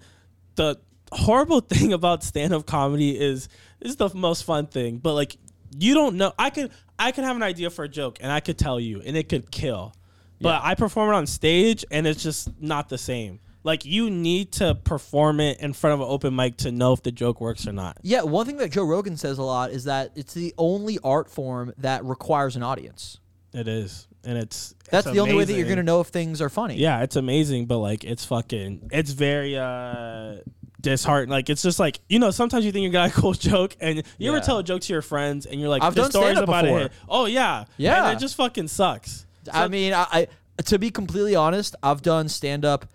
[0.55, 0.77] the
[1.13, 3.47] horrible thing about stand-up comedy is
[3.79, 5.37] this is the most fun thing but like
[5.77, 8.41] you don't know I could I could have an idea for a joke and I
[8.41, 9.93] could tell you and it could kill
[10.41, 13.39] but I perform it on stage and it's just not the same.
[13.69, 17.03] Like you need to perform it in front of an open mic to know if
[17.03, 17.97] the joke works or not.
[18.01, 21.29] Yeah, one thing that Joe Rogan says a lot is that it's the only art
[21.29, 23.19] form that requires an audience.
[23.53, 26.41] It is, and it's That's it's the only way that you're gonna know if things
[26.41, 26.77] are funny.
[26.77, 30.37] Yeah, it's amazing, but like it's fucking, it's very uh
[30.81, 31.31] disheartened.
[31.31, 33.97] Like it's just like you know, sometimes you think you got a cool joke, and
[33.97, 34.31] you Yeah.
[34.31, 36.77] ever tell a joke to your friends, and you're like, I've done stand-up about before.
[36.77, 36.91] to hit.
[37.07, 38.05] Oh yeah, Yeah.
[38.09, 39.25] and it just fucking sucks.
[39.51, 40.27] I mean, I, I
[40.65, 42.85] to be completely honest, I've done stand up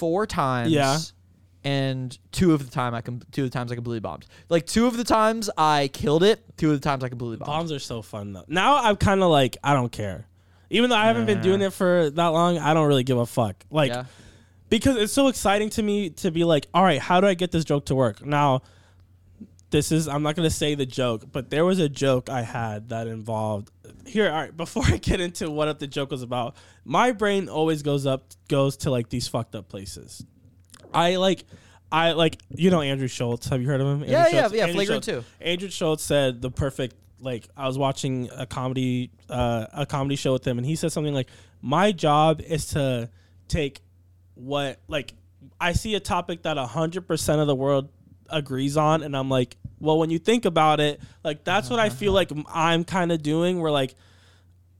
[0.00, 0.72] four times.
[0.72, 0.98] Yeah.
[1.62, 4.24] And two of the time I can two of the times I completely bombed.
[4.48, 7.46] Like two of the times I killed it, two of the times I completely bombed.
[7.46, 8.46] Bombs Bombs are so fun though.
[8.48, 10.26] Now I'm kind of like I don't care,
[10.70, 12.56] even though I haven't been doing it for that long.
[12.56, 13.62] I don't really give a fuck.
[13.70, 14.04] Like yeah.
[14.70, 17.52] because it's so exciting to me to be like, all right, how do I get
[17.52, 18.24] this joke to work?
[18.24, 18.62] Now,
[19.70, 22.88] this is I'm not gonna say the joke, but there was a joke I had
[22.90, 23.70] that involved
[24.06, 24.28] here.
[24.28, 28.06] All right, before I get into what the joke was about, my brain always goes
[28.06, 30.24] up goes to like these fucked up places.
[30.92, 31.44] I like.
[31.92, 33.48] I like you know Andrew Schulz.
[33.48, 33.92] Have you heard of him?
[34.02, 34.52] Andrew Yeah, yeah, Schulz?
[34.52, 35.24] yeah, Andrew Flagrant Schulz.
[35.24, 35.30] too.
[35.44, 40.32] Andrew Schulz said the perfect like I was watching a comedy uh, a comedy show
[40.32, 41.28] with him and he said something like
[41.60, 43.10] my job is to
[43.48, 43.80] take
[44.34, 45.14] what like
[45.60, 47.88] I see a topic that 100% of the world
[48.28, 51.86] agrees on and I'm like well when you think about it like that's what I
[51.86, 51.96] uh-huh.
[51.96, 53.94] feel like I'm kind of doing where like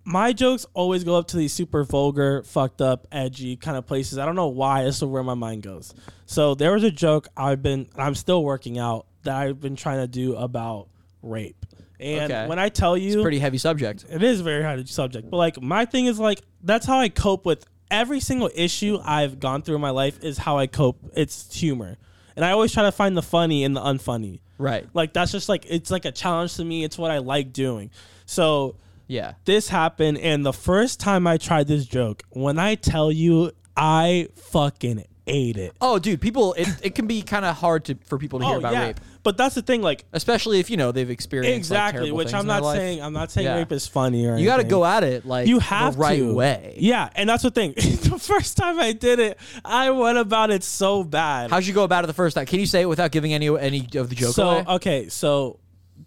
[0.05, 4.19] my jokes always go up to these super vulgar, fucked up, edgy kind of places.
[4.19, 4.83] I don't know why.
[4.85, 5.95] This is where my mind goes.
[6.27, 9.99] So there was a joke I've been, I'm still working out that I've been trying
[9.99, 10.89] to do about
[11.23, 11.67] rape.
[12.01, 12.47] And Okay.
[12.49, 14.07] when I tell you, it's a Pretty heavy subject.
[14.11, 15.31] it is a very hard subject.
[15.31, 19.39] But like my thing is like that's how I cope with every single issue I've
[19.39, 20.19] gone through in my life.
[20.25, 20.99] Is how I cope.
[21.15, 21.99] It's humor,
[22.37, 24.41] and I always try to find the funny in the unfunny.
[24.61, 24.87] Right.
[24.93, 26.85] Like that's just like it's like a challenge to me.
[26.85, 27.91] It's what I like doing.
[28.27, 28.77] So
[29.09, 29.35] Yeah.
[29.47, 34.29] this happened and the first time I tried this joke, when I tell you I
[34.37, 35.75] fucking ate it.
[35.81, 38.57] Oh, dude, people it, it can be kind of hard to for people to hear
[38.57, 42.05] oh, about rape, But that's the thing, like especially if you know they've experienced exactly,
[42.07, 43.57] terrible which I'm not saying I'm not saying Yeah.
[43.57, 46.19] rape is funny or You got to go at it like you have the right
[46.21, 46.33] to.
[46.35, 46.77] way.
[46.79, 47.73] Yeah, and that's the thing.
[47.77, 51.51] the first time I did it, I went about it so bad.
[51.51, 52.47] How'd you go about it the first time?
[52.47, 54.65] Can you say it without giving any any of the joke so away?
[54.77, 55.61] okay, so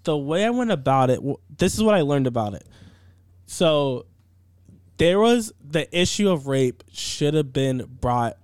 [0.06, 1.20] the way I went about it,
[1.56, 2.66] this is what I learned about it.
[3.46, 4.08] So
[4.98, 8.38] there was the issue of rape should have been brought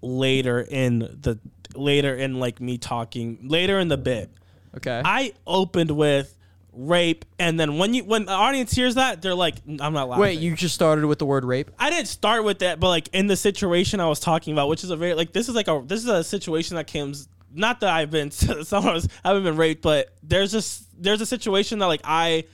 [0.00, 1.38] later in the
[1.76, 4.30] later in like me talking later in the bit.
[4.76, 5.02] okay.
[5.04, 6.34] I opened with
[6.72, 10.22] rape, and then when you when the audience hears that, they're like, "I'm not laughing."
[10.22, 11.70] Wait, you just started with the word rape?
[11.78, 14.82] I didn't start with that, but like in the situation I was talking about, which
[14.84, 17.80] is a very like this is like a this is a situation that comes not
[17.80, 21.86] that I've been someone I haven't been raped, but there's just there's a situation that
[21.86, 22.44] like I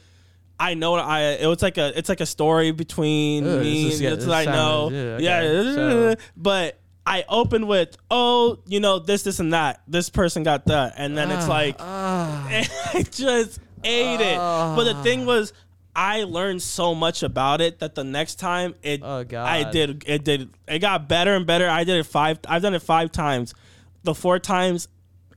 [0.59, 3.94] I know I it was like a it's like a story between Ugh, me is-
[3.94, 4.90] and yeah, that's what I know.
[4.90, 10.10] yeah, yeah, so- but I open with oh you know this this and that this
[10.10, 12.48] person got that and then it's Ah, like ah.
[12.50, 14.36] and I just ate it.
[14.36, 15.52] But the thing was,
[15.96, 19.46] I learned so much about it that the next time it, Oh, God.
[19.48, 21.68] I did it did it got better and better.
[21.68, 22.38] I did it five.
[22.46, 23.54] I've done it five times.
[24.02, 24.88] The four times,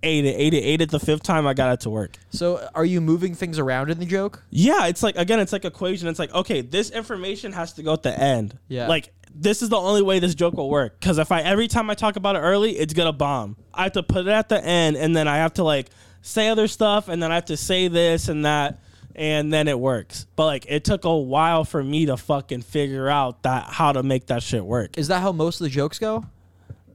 [0.04, 0.92] ate it, ate it, ate it.
[0.92, 2.18] The fifth time, I got it to work.
[2.30, 4.44] so, are you moving things around in the joke?
[4.50, 6.08] Yeah, it's like again, it's like equation.
[6.08, 8.58] It's like okay, this information has to go at the end.
[8.68, 8.88] Yeah.
[8.88, 9.14] like.
[9.36, 11.00] This is the only way this joke will work.
[11.00, 13.56] Because if I every time I talk about it early, it's gonna bomb.
[13.74, 15.90] I have to put it at the end, and then I have to like
[16.22, 18.80] say other stuff, and then I have to say this and that,
[19.16, 20.28] and then it works.
[20.36, 24.04] But like, it took a while for me to fucking figure out that how to
[24.04, 25.00] make that shit work.
[25.00, 26.26] Is that how most of the jokes go?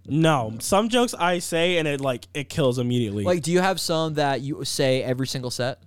[0.09, 3.25] No, some jokes I say and it like it kills immediately.
[3.25, 5.81] Like, do you have some that you say every single set?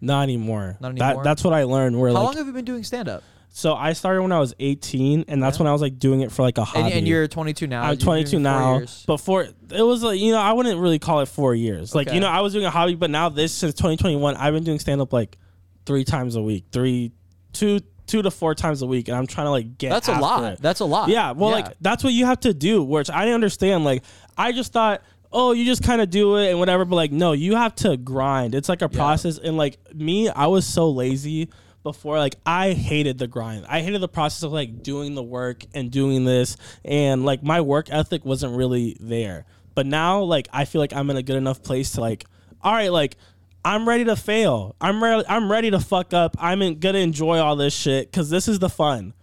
[0.00, 0.76] not anymore.
[0.80, 1.24] Not That- anymore?
[1.24, 1.98] that's what I learned.
[1.98, 3.24] Where How like, long have you been doing stand up?
[3.50, 6.30] so I started when I was 18, and that's when I was like doing it
[6.30, 6.84] for like a hobby.
[6.84, 7.82] And, and you're 22 now.
[7.82, 8.82] I'm 22 now.
[9.06, 11.94] Before it was like you know I wouldn't really call it four years.
[11.96, 12.14] Like Okay.
[12.14, 14.78] you know I was doing a hobby, but now this since 2021 I've been doing
[14.78, 15.36] stand up like
[15.84, 17.10] three times a week, three,
[17.52, 19.90] two, two to four times a week, and I'm trying to like get.
[19.90, 20.52] That's a lot.
[20.54, 20.60] it.
[20.60, 21.08] That's a lot.
[21.08, 22.82] Yeah, well, like that's what you have to do.
[22.82, 23.84] Which I didn't understand.
[23.84, 24.02] Like
[24.36, 26.84] I just thought, oh, you just kind of do it and whatever.
[26.84, 28.54] But like, no, you have to grind.
[28.54, 29.38] It's like a process.
[29.38, 31.50] And like me, I was so lazy
[31.82, 32.18] before.
[32.18, 33.66] Like I hated the grind.
[33.68, 36.56] I hated the process of like doing the work and doing this.
[36.84, 39.44] And like my work ethic wasn't really there.
[39.74, 42.24] But now, like I feel like I'm in a good enough place to like,
[42.62, 43.16] all right, like.
[43.64, 44.76] I'm ready to fail.
[44.80, 45.24] I'm ready.
[45.28, 46.36] I'm ready to fuck up.
[46.38, 49.14] I'm in, gonna enjoy all this shit because this is the fun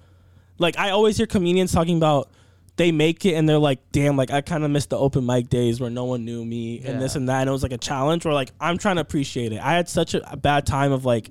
[0.58, 2.30] like I always hear comedians talking about
[2.78, 5.50] they make it and they're like, damn, like I kind of missed the open mic
[5.50, 7.78] days where no one knew me and this and that, and it was like a
[7.78, 8.26] challenge.
[8.26, 9.62] Where like I'm trying to appreciate it.
[9.62, 11.30] I had such a, a bad time of like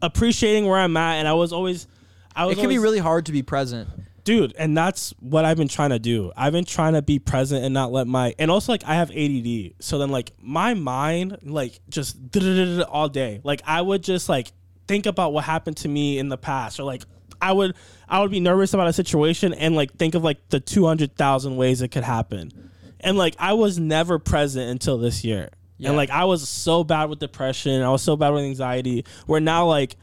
[0.00, 1.88] appreciating where I'm at, and I was always,
[2.34, 3.88] I was It can be really hard to be present.
[4.26, 7.64] Dude and that's what i've been trying to do i've been trying to be present
[7.64, 11.38] and not let my and also like i have add so then like my mind
[11.42, 12.16] like just
[12.88, 14.52] all day like i would just like
[14.88, 17.04] think about what happened to me in the past or like
[17.40, 17.74] i would
[18.08, 21.80] i would be nervous about a situation and like think of like the 200000 ways
[21.80, 22.50] it could happen
[23.00, 25.50] and like I was never present until this year.
[25.78, 25.88] Yeah.
[25.88, 29.04] And like I was so bad with depression, I was so bad with anxiety.
[29.26, 29.96] Where now like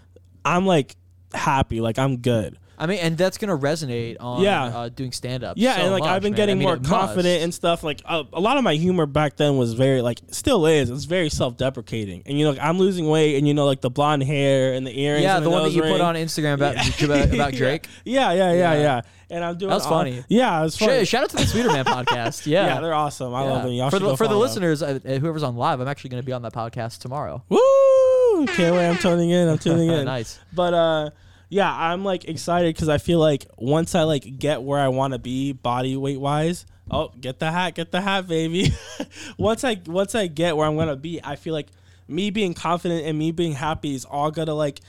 [0.45, 0.95] I'm like
[1.33, 2.57] happy, like I'm good.
[2.77, 4.65] I mean, and that's gonna resonate on Yeah.
[4.65, 5.57] uh, doing stand up.
[5.57, 6.38] Yeah, so and like much, I've been man.
[6.38, 7.43] getting I mean, more confident must.
[7.43, 7.83] and stuff.
[7.83, 10.89] Like uh, a lot of my humor back then was very like still is.
[10.89, 13.81] It's very self deprecating, and you know like, I'm losing weight, and you know like
[13.81, 15.23] the blonde hair and the earrings.
[15.23, 17.88] yeah, and the one that you put on Instagram about about, about Drake.
[18.05, 18.81] Yeah, yeah, yeah, Yeah.
[18.81, 19.01] yeah.
[19.29, 19.69] And I'm doing.
[19.69, 20.23] That was all- funny.
[20.27, 21.05] Yeah, it was funny.
[21.05, 22.45] Sh- shout out to the Sweeter Man podcast.
[22.45, 22.67] yeah.
[22.67, 23.33] Yeah, they're awesome.
[23.33, 23.71] I love them.
[23.71, 26.33] Y'all for the for the listeners, uh, uh, whoever's on live, I'm actually gonna be
[26.33, 27.43] on that podcast tomorrow.
[27.49, 28.45] Woo!
[28.47, 28.88] Can't wait.
[28.89, 29.47] I'm tuning in.
[29.47, 30.05] I'm tuning in.
[30.05, 30.39] nice.
[30.51, 31.09] But uh
[31.53, 35.13] yeah, I'm like excited because I feel like once I like get where I want
[35.13, 36.65] to be body weight wise.
[36.89, 38.73] Oh, get the hat, get the hat, baby.
[39.37, 41.67] once I once I get where I'm gonna be, I feel like
[42.07, 44.79] me being confident and me being happy is all gonna like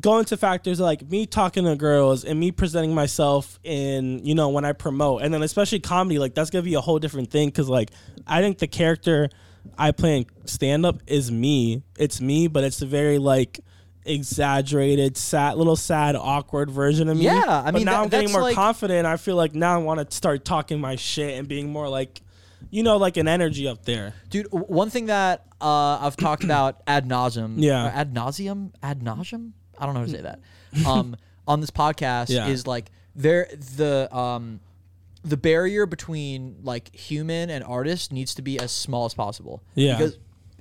[0.00, 4.50] go into factors like me talking to girls and me presenting myself in you know
[4.50, 7.48] when I promote and then especially comedy like that's gonna be a whole different thing
[7.48, 7.90] because like
[8.26, 9.28] I think the character
[9.76, 13.60] I play in stand up is me it's me but it's a very like
[14.04, 18.08] exaggerated sad little sad awkward version of me Yeah, I But mean, now that- I'm
[18.08, 21.38] getting more like- confident I feel like now I want to start talking my shit
[21.38, 22.20] and being more like
[22.70, 26.82] you know like an energy up there Dude, one thing that uh, I've talked about
[26.86, 27.86] ad nauseum, Yeah.
[27.86, 29.52] ad nauseum, ad nauseum.
[29.78, 30.40] I don't know how to say that.
[30.86, 32.48] Um, on this podcast Yeah.
[32.48, 34.60] is like there the um,
[35.24, 39.62] the barrier between like human and artist needs to be as small as possible.
[39.74, 39.96] Yeah.
[39.96, 40.18] because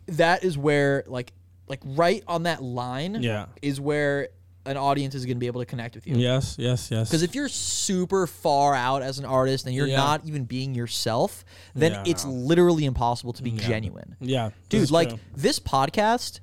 [0.07, 1.33] that is where like
[1.67, 3.17] like right on that line.
[3.21, 3.45] Yeah.
[3.61, 4.29] is where
[4.65, 6.15] an audience is going to be able to connect with you.
[6.15, 9.97] yes yes yes Because if you're super far out as an artist and you're Yeah.
[9.97, 11.43] not even being yourself,
[11.75, 12.03] then Yeah.
[12.07, 14.15] it's literally impossible to be genuine.
[14.21, 15.19] yeah Dude, like true.
[15.35, 16.39] this podcast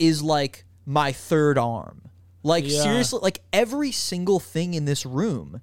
[0.00, 2.02] is like my third arm.
[2.42, 2.82] Like Yeah.
[2.82, 5.60] seriously, like every single thing in this room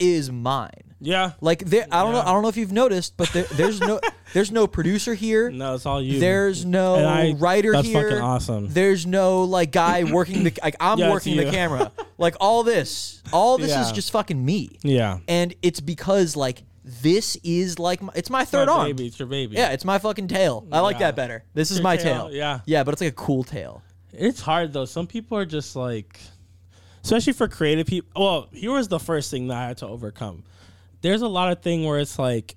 [0.00, 0.94] is mine.
[1.00, 3.80] yeah Like there, I don't know, I don't know if you've noticed, but there, there's
[3.80, 4.00] no,
[4.32, 5.50] there's no producer here.
[5.50, 8.08] no it's all you There's no I- writer that's here.
[8.10, 8.68] fucking awesome.
[8.68, 11.92] There's no like guy working the like I'm Yeah, working the camera.
[12.18, 14.78] Like all this, all this is just fucking me.
[14.82, 18.86] yeah And it's because like this is like my, it's my third my arm.
[18.86, 20.66] baby it's your baby Yeah, it's my fucking tail.
[20.72, 21.06] I like Yeah.
[21.08, 21.44] that better.
[21.54, 22.32] This is Your my tail, tail.
[22.34, 22.60] yeah.
[22.64, 23.82] Yeah, but it's like a cool tail.
[24.12, 24.86] It's hard though.
[24.86, 26.18] Some people are just like,
[27.02, 28.10] especially for creative people.
[28.20, 30.44] Well, here was the first thing that I had to overcome.
[31.02, 32.56] There's a lot of thing where it's like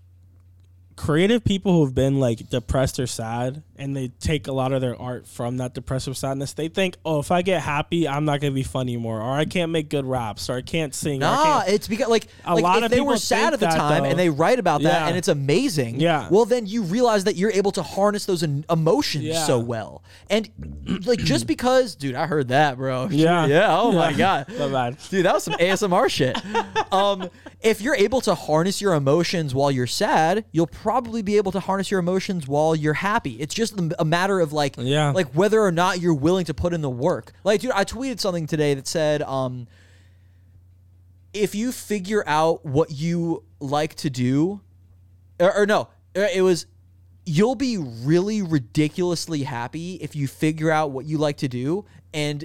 [0.95, 4.95] creative people who've been like depressed or sad and they take a lot of their
[4.99, 8.53] art from that depressive sadness they think oh if i get happy i'm not gonna
[8.53, 11.69] be funny anymore or i can't make good raps or i can't sing Nah, can't-
[11.69, 14.03] it's because like, A like lot if of they people were sad at the time
[14.03, 14.09] though.
[14.09, 15.07] and they write about that Yeah.
[15.07, 15.99] and it's amazing.
[15.99, 16.27] Yeah.
[16.31, 19.43] Well, then you realize that you're able to harness those emotions Yeah.
[19.45, 20.03] so well.
[20.29, 20.49] And
[21.05, 23.07] like just because, dude, I heard that, bro.
[23.11, 23.45] Yeah.
[23.47, 23.77] Yeah.
[23.77, 24.47] Oh my god.
[24.57, 24.97] My bad.
[25.09, 26.37] Dude, that was some ASMR shit.
[26.91, 27.29] Um,
[27.61, 31.59] if you're able to harness your emotions while you're sad, you'll probably be able to
[31.59, 33.31] harness your emotions while you're happy.
[33.39, 35.11] It's just a a matter of like, Yeah.
[35.11, 37.31] like whether or not you're willing to put in the work.
[37.43, 39.67] Like, dude, I tweeted something today that said, um,
[41.33, 44.61] if you figure out what you like to do,
[45.39, 46.65] or, or no, uh, it was
[47.25, 52.43] you'll be really ridiculously happy if you figure out what you like to do and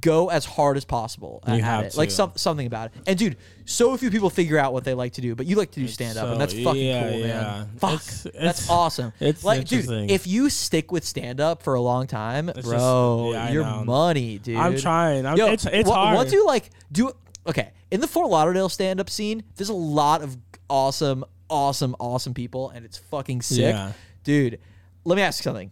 [0.00, 1.96] go as hard as possible at You have it.
[1.96, 3.02] Like some, something about it.
[3.06, 5.70] And dude, so few people figure out what they like to do, but you like
[5.72, 7.26] to do stand up, so- and that's fucking yeah, cool, yeah.
[7.26, 7.70] man.
[7.76, 9.12] Fuck, It's- that's awesome.
[9.20, 13.30] it's like, dude, if you stick with stand up for a long time, just- bro,
[13.32, 14.56] yeah, I you're money, dude.
[14.56, 17.12] i'm trying I'm, Yo, it's, it's hard Once you like do
[17.46, 20.36] okay in the Fort Lauderdale stand up scene, there's a lot of
[20.70, 23.92] awesome, awesome, awesome people, and it's fucking sick, Yeah.
[24.24, 24.58] dude.
[25.04, 25.70] Let me ask you something.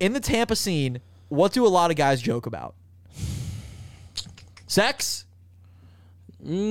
[0.00, 2.74] In the Tampa scene, what do a lot of guys joke about?
[4.66, 5.26] Sex?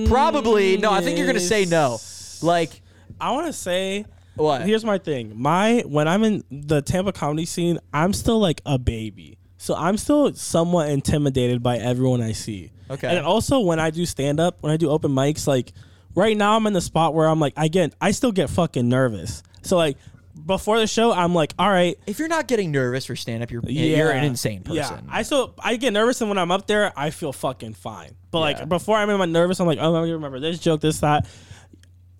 [0.08, 0.78] Probably.
[0.78, 1.98] No, I think you're gonna say no.
[2.00, 2.82] Mm, like
[3.20, 4.06] i want to say
[4.36, 4.64] what?
[4.64, 5.32] Here's my thing.
[5.36, 9.38] My when I'm in the Tampa comedy scene, I'm still like a baby.
[9.58, 12.72] So I'm still somewhat intimidated by everyone I see.
[12.90, 13.16] Okay.
[13.16, 15.72] And also when I do stand up, when I do open mics, like
[16.14, 18.88] right now I'm in the spot where I'm like I get I still get fucking
[18.88, 19.42] nervous.
[19.62, 19.98] So like
[20.44, 23.52] before the show, I'm like, all right, if you're not getting nervous for stand up,
[23.52, 24.76] you're you're an insane person.
[24.78, 28.16] Yeah, I still I get nervous, and when I'm up there, I feel fucking fine.
[28.32, 28.44] But Yeah.
[28.44, 31.28] like before I'm in my nervous, I'm like, oh, I remember this joke, this that.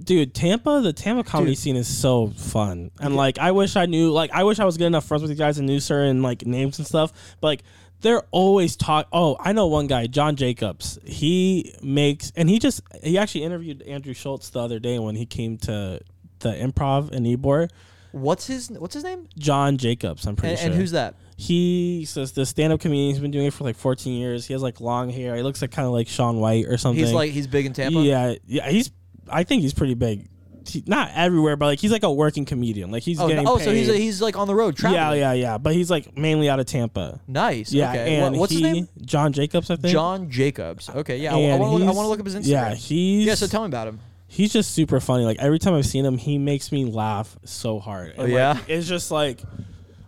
[0.04, 1.58] Dude, Tampa, the Tampa comedy Dude.
[1.58, 4.76] scene is so fun, and like I wish I knew, like I wish I was
[4.78, 7.14] good enough friends with you guys and knew certain like names and stuff.
[7.40, 7.64] But like
[8.02, 9.08] they're always talk.
[9.14, 11.00] Oh, I know one guy, John Jacobs.
[11.06, 15.26] He makes, and he just he actually interviewed Andrew Schulz the other day when he
[15.26, 16.02] came to
[16.40, 17.70] the Improv in Ybor.
[18.16, 19.28] What's his What's his name?
[19.38, 20.70] John Jacobs, I'm pretty And, sure.
[20.72, 21.16] and who's that?
[21.38, 23.10] He says the stand-up comedian.
[23.12, 24.46] He's been doing it for like 14 years.
[24.48, 25.36] He has like long hair.
[25.36, 27.04] He looks like kind of like Shaun White or something.
[27.04, 28.00] He's like he's big in Tampa.
[28.00, 28.70] yeah, yeah.
[28.70, 28.90] He's.
[29.30, 30.30] I think he's pretty big.
[30.66, 32.90] he- not everywhere, but like he's like a working comedian.
[32.90, 34.00] Like he's Oh, getting oh so he's paid.
[34.00, 35.20] he's like on the road traveling.
[35.20, 35.58] yeah, yeah, yeah.
[35.58, 37.20] But he's like mainly out of Tampa.
[37.28, 37.74] Nice.
[37.74, 38.16] Yeah, Okay.
[38.16, 38.88] and what's he, his name?
[39.02, 39.92] John Jacobs, I think.
[39.92, 40.90] John Jacobs.
[40.90, 41.18] Okay.
[41.18, 41.36] Yeah.
[41.36, 42.48] I, And want to he's- look up his Instagram.
[42.48, 43.36] Yeah, he's Yeah.
[43.36, 44.00] So tell me about him.
[44.36, 45.24] He's just super funny.
[45.26, 48.12] Like every time I've seen him, he makes me laugh so hard.
[48.12, 48.58] And, Oh, like, yeah?
[48.68, 49.40] it's just like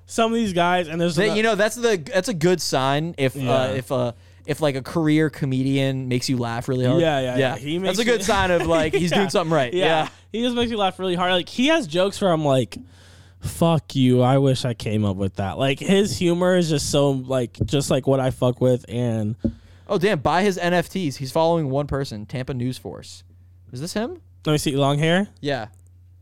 [0.06, 3.16] some of these guys, and there's That, you know, that's the that's a good sign
[3.18, 3.52] if Yeah.
[3.54, 4.12] uh, if uh,
[4.46, 7.02] if like a career comedian makes you laugh really hard.
[7.02, 7.56] Yeah, yeah, yeah.
[7.58, 9.18] He that's a good sign of like he's Yeah.
[9.18, 9.74] doing something right.
[9.74, 10.10] yeah, Yeah.
[10.32, 11.32] he just makes me laugh really hard.
[11.32, 12.78] Like he has jokes where I'm like.
[13.40, 14.24] Fuck you!
[14.24, 15.60] I wish I came up with that.
[15.60, 19.36] Like his humor is just so like just like what I fuck with, and
[19.88, 20.20] Oh damn!
[20.20, 21.18] Buy his NFTs.
[21.18, 22.26] He's following one person.
[22.26, 23.24] Tampa News Force.
[23.72, 24.22] Is this him?
[24.46, 25.28] let me see long hair.
[25.42, 25.68] Yeah.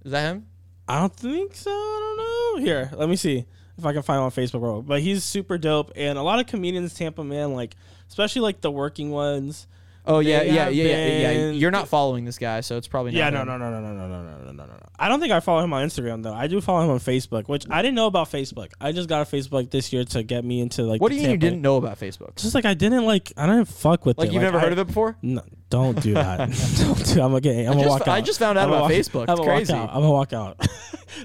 [0.04, 0.48] Is that him?
[0.88, 1.70] I don't think so.
[1.72, 2.66] I don't know.
[2.66, 3.46] Here, let me see
[3.78, 4.60] if I can find him on Facebook.
[4.62, 4.84] Bro.
[4.84, 7.76] But he's super dope, and a lot of comedians, Tampa man, like
[8.08, 9.68] especially like the working ones.
[10.08, 11.34] Oh yeah, They yeah, have yeah, yeah, yeah.
[11.34, 13.48] been- You're not following this guy, so it's probably not Yeah, no, him.
[13.48, 14.80] no, no, no, no, no, no, no, no, no, no.
[15.00, 16.34] I don't think I follow him on Instagram though.
[16.34, 18.72] I do follow him on Facebook, which I didn't know about Facebook.
[18.80, 21.02] I just got a Facebook this year to get me into like.
[21.02, 22.36] What the do you mean you Tampa- didn't know about Facebook?
[22.38, 23.34] Just like I didn't like.
[23.36, 24.34] I didn't fuck with Like it.
[24.34, 25.18] you've never I- heard of it before?
[25.22, 26.38] No, don't do that.
[26.78, 27.22] don't do.
[27.22, 27.56] I'm gonna get.
[27.56, 28.08] I'm I gonna just, walk out.
[28.10, 29.26] I just found out I'm gonna about walk- Facebook.
[29.28, 29.74] I'm It's gonna walk crazy.
[29.74, 29.90] out.
[29.90, 30.68] I'm gonna walk out.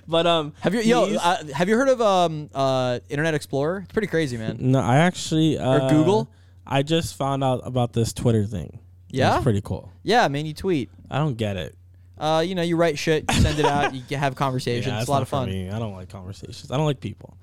[0.09, 3.81] but um, Have you yo uh, have you heard of um uh Internet Explorer?
[3.85, 4.57] It's pretty crazy, man.
[4.59, 6.29] No, I actually uh, Google?
[6.67, 8.79] I just found out about this Twitter thing.
[9.09, 9.35] Yeah?
[9.35, 9.91] it's pretty cool.
[10.03, 10.91] Yeah, man, you tweet.
[11.11, 11.77] I don't get it.
[12.17, 14.87] Uh, you know, you write shit, you send it out, you have conversations.
[14.87, 15.49] Yeah, it's a lot of fun.
[15.49, 16.71] I don't like conversations.
[16.71, 17.39] I don't like people.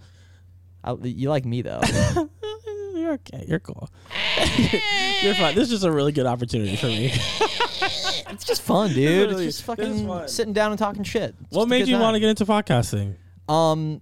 [0.84, 1.82] I, you like me though.
[2.93, 3.45] You're okay.
[3.47, 3.89] You're cool.
[5.21, 5.56] You're fine.
[5.56, 7.12] This is just a really good opportunity for me.
[8.30, 9.32] it's just fun, dude.
[9.32, 10.27] It's just fucking fun.
[10.27, 11.36] sitting down and talking shit.
[11.41, 13.15] It's what made you want to get into podcasting?
[13.49, 14.01] Um,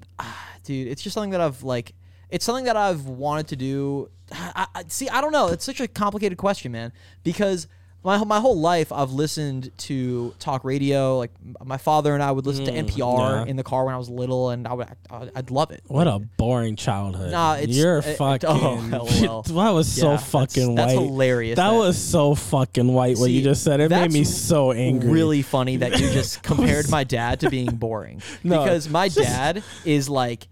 [0.63, 1.93] dude, it's just something that I've like.
[2.29, 4.09] It's something that I've wanted to do.
[4.31, 5.47] I, I, see, I don't know.
[5.47, 6.91] It's such a complicated question, man.
[7.23, 7.67] Because
[8.03, 11.17] my my whole life I've listened to talk radio.
[11.17, 11.31] Like
[11.63, 13.49] my father and I would listen to Mm, NPR yeah.
[13.49, 15.81] in the car when I was little, and I would I, I'd love it.
[15.87, 17.31] What a boring childhood.
[17.31, 18.47] Nah, it's- you're it- fucking.
[18.47, 21.03] oh, that was Yeah, so fucking that's white.
[21.03, 23.17] hilarious That that- was so fucking white.
[23.17, 23.79] what you just said.
[23.79, 25.09] It made me so angry.
[25.09, 28.21] Really funny that you just compared my dad to being boring.
[28.43, 30.47] No, because my just- dad is like,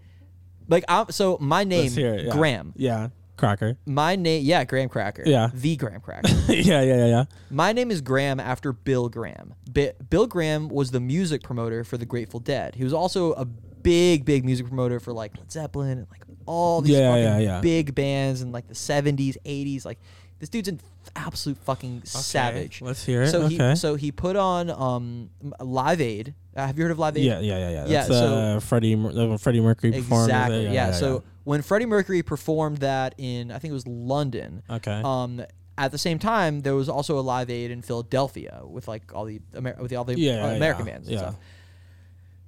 [0.68, 1.10] like I'm.
[1.10, 2.32] So my name it, yeah.
[2.32, 2.72] Graham.
[2.76, 3.76] Yeah, Crocker.
[3.86, 5.22] My name, yeah, Graham Cracker.
[5.26, 5.50] Yeah.
[5.52, 6.28] the Graham Cracker.
[6.48, 7.24] yeah, yeah, yeah, yeah.
[7.50, 9.54] My name is Graham after Bill Graham.
[9.70, 12.74] Bi- Bill Graham was the music promoter for the Grateful Dead.
[12.74, 16.80] He was also a big, big music promoter for like Led Zeppelin and like all
[16.80, 17.60] these Yeah, fucking yeah, yeah.
[17.60, 19.84] big bands in like the 70s, 80s.
[19.84, 19.98] Like
[20.38, 20.80] this dude's an
[21.16, 22.82] absolute fucking savage.
[22.82, 23.28] Let's hear it.
[23.30, 23.70] So okay.
[23.70, 26.34] he so he put on um Live Aid.
[26.56, 27.24] Uh, have you heard of Live Aid?
[27.24, 27.84] yeah, yeah, yeah, yeah.
[27.86, 30.30] Yeah, That's so- uh, Freddie, uh, Freddie Mercury performed.
[30.30, 30.66] Exactly.
[30.66, 30.72] it.
[30.72, 34.62] Yeah, So when Freddie Mercury performed that in I think it was London.
[34.70, 35.02] Okay.
[35.04, 35.44] Um,
[35.76, 39.24] at the same time, there was also a Live Aid in Philadelphia with like all
[39.24, 40.92] the Amer- with all the Yeah, American yeah.
[40.92, 41.20] bands and Yeah.
[41.22, 41.36] stuff.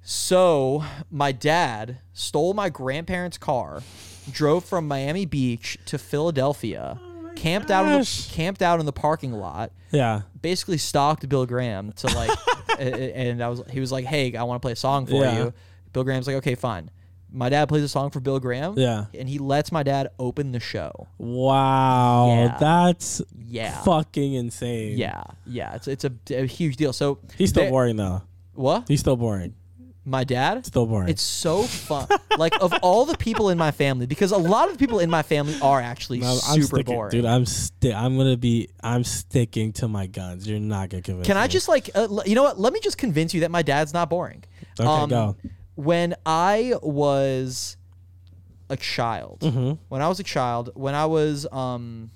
[0.01, 3.83] So my dad stole my grandparents' car,
[4.31, 6.97] drove from Miami Beach to Philadelphia,
[7.39, 10.21] camped out in the, camped out in the parking lot, yeah.
[10.41, 12.37] basically stalked Bill Graham to like,
[12.79, 15.37] and I was he was like, "Hey, I want to play a song for Yeah.
[15.45, 15.53] you."
[15.93, 16.89] Bill Graham's like, "Okay, fine."
[17.29, 19.05] My dad plays a song for Bill Graham, Yeah.
[19.13, 21.07] and he lets my dad open the show.
[21.17, 22.27] Wow.
[22.29, 22.57] Yeah.
[22.57, 24.97] That's Yeah, fucking insane.
[24.97, 25.75] yeah, yeah.
[25.75, 26.93] It's it's a, a huge deal.
[26.93, 28.21] So He's still there- boring though.
[28.53, 28.85] What?
[28.87, 29.53] He's still boring.
[30.09, 30.65] My dad?
[30.65, 31.09] Still boring.
[31.09, 32.07] It's so fun.
[32.37, 35.09] like of all the people in my family, because a lot of the people in
[35.09, 37.11] my family are actually No, I'm super sticking, boring.
[37.11, 37.25] dude.
[37.25, 38.69] I'm sti- I'm gonna be.
[38.81, 40.47] I'm sticking to my guns.
[40.47, 41.27] You're not gonna convince.
[41.27, 41.27] Me.
[41.27, 41.49] Can I me.
[41.49, 42.57] just like, uh, l- you know what?
[42.57, 44.45] Let me just convince you that my dad's not boring.
[44.79, 45.35] Okay, go.
[45.75, 47.75] When I was
[48.69, 49.73] a child, Mm-hmm.
[49.89, 52.11] when I was a child, when I was um,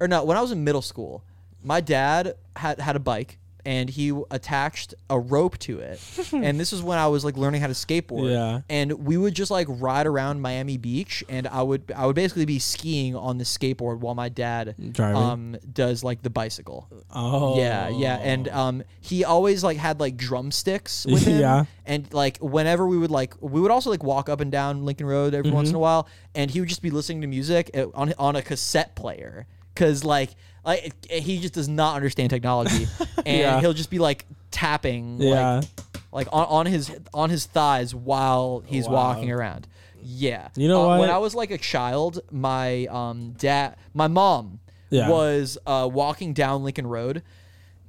[0.00, 1.24] or no, when I was in middle school,
[1.64, 6.00] my dad had had a bike and he attached a rope to it,
[6.32, 8.30] and this is when I was like learning how to skateboard.
[8.32, 8.60] Yeah.
[8.70, 12.46] and we would just like ride around Miami Beach, and I would I would basically
[12.46, 15.16] be skiing on the skateboard while my dad Driving?
[15.22, 16.88] um does like the bicycle.
[17.14, 17.58] Oh.
[17.58, 21.40] Yeah, yeah, and um, he always like had like drumsticks with him.
[21.40, 21.64] Yeah.
[21.84, 25.06] and like whenever we would like, we would also like walk up and down Lincoln
[25.06, 25.76] Road every once in Mm-hmm.
[25.76, 28.94] a while, and he would just be listening to music uh, on on a cassette
[28.96, 29.46] player,
[29.78, 30.30] cause like
[30.64, 32.86] like he just does not understand technology,
[33.24, 33.60] and Yeah.
[33.60, 35.56] he'll just be like tapping Yeah.
[35.60, 35.68] like
[36.12, 38.94] like on, on his on his thighs while he's Wow.
[38.94, 39.66] walking around.
[40.02, 40.98] Yeah, You know Uh?
[40.98, 44.60] When I was like a child, my um dad, my mom
[44.90, 45.08] Yeah.
[45.08, 47.22] was uh, walking down Lincoln Road,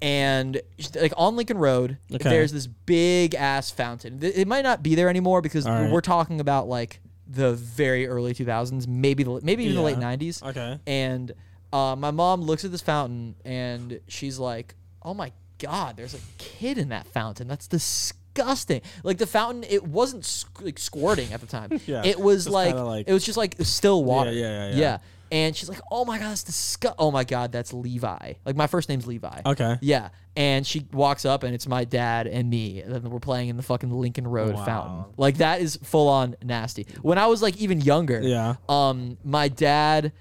[0.02, 0.60] and
[0.96, 2.30] like on Lincoln Road, Okay.
[2.30, 4.20] there's this big ass fountain.
[4.22, 5.92] It might not be there anymore because right.
[5.92, 10.42] we're talking about like the very early 2000s, maybe the maybe even the late 90s.
[10.44, 10.80] Okay.
[10.88, 11.32] And
[11.74, 16.20] uh, my mom looks at this fountain and she's like, "Oh my." god, there's a
[16.38, 17.46] kid in that fountain.
[17.50, 18.82] That's disgusting.
[19.04, 21.82] Like the fountain, it wasn't squ- like squirting at the time.
[21.86, 24.32] Yeah, it was like, like- it was just like still water.
[24.32, 24.98] yeah, yeah, yeah.
[25.34, 26.96] And she's like, "Oh my god, that's disgust.
[26.98, 28.34] Oh my god, that's Levi.
[28.46, 29.42] Like my first name's Levi.
[29.46, 29.78] Okay.
[29.82, 32.82] Yeah, and she walks up and it's my dad and me.
[32.82, 34.64] And then we're playing in the fucking Lincoln Road Wow.
[34.66, 35.06] fountain.
[35.18, 36.88] Like that is full on nasty.
[37.02, 38.56] When I was like even younger, Yeah.
[38.70, 40.14] um, my dad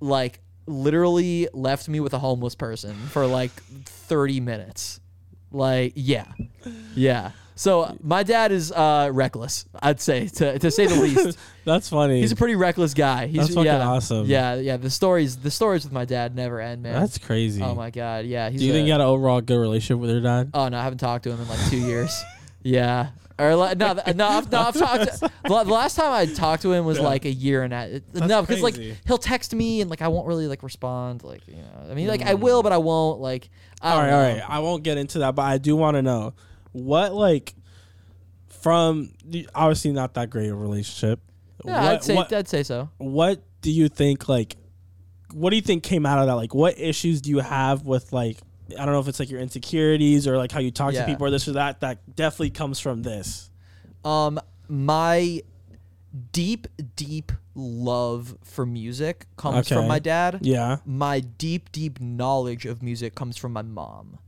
[0.00, 3.50] like literally left me with a homeless person for like
[3.84, 5.00] thirty minutes.
[5.52, 6.26] Like yeah,
[6.94, 7.30] yeah.
[7.58, 9.64] So my dad is uh, reckless.
[9.80, 11.38] I'd say to to say the least.
[11.64, 12.20] That's funny.
[12.20, 13.26] He's a pretty reckless guy.
[13.28, 14.26] He's That's fucking yeah, awesome.
[14.26, 14.76] Yeah, yeah.
[14.76, 16.92] The stories the stories with my dad never end, man.
[17.00, 17.62] That's crazy.
[17.62, 18.50] Oh my god, yeah.
[18.50, 20.50] He's Do you a- think you had an overall good relationship with your dad?
[20.52, 22.22] Oh no, I haven't talked to him in like two years.
[22.62, 23.08] yeah.
[23.38, 25.18] Or like, no, th- no, I've, no, I've talked.
[25.18, 27.04] To, the last time I talked to him was Yeah.
[27.04, 28.00] like a year and a.
[28.14, 28.96] No, because like crazy.
[29.06, 31.22] he'll text me and like I won't really like respond.
[31.22, 32.62] Like you know, I mean, like I will, mm.
[32.62, 33.20] but I won't.
[33.20, 33.50] Like
[33.82, 34.42] I all right, all right.
[34.48, 36.32] I won't get into that, but I do want to know
[36.72, 37.54] what like
[38.48, 41.20] from the- obviously not that great a relationship.
[41.64, 42.90] Yeah, what, I'd say what, I'd say so.
[42.96, 44.56] what do you think like
[45.32, 46.36] what do you think came out of that?
[46.36, 48.38] Like what issues do you have with like
[48.78, 51.02] I don't know if it's like your insecurities or like how you talk Yeah.
[51.02, 53.50] to people or this or that that definitely comes from this.
[54.04, 55.42] Um, my
[56.32, 60.38] deep, deep love for music comes from my dad.
[60.42, 60.78] Yeah.
[60.84, 64.18] My deep, deep knowledge of music comes from my mom.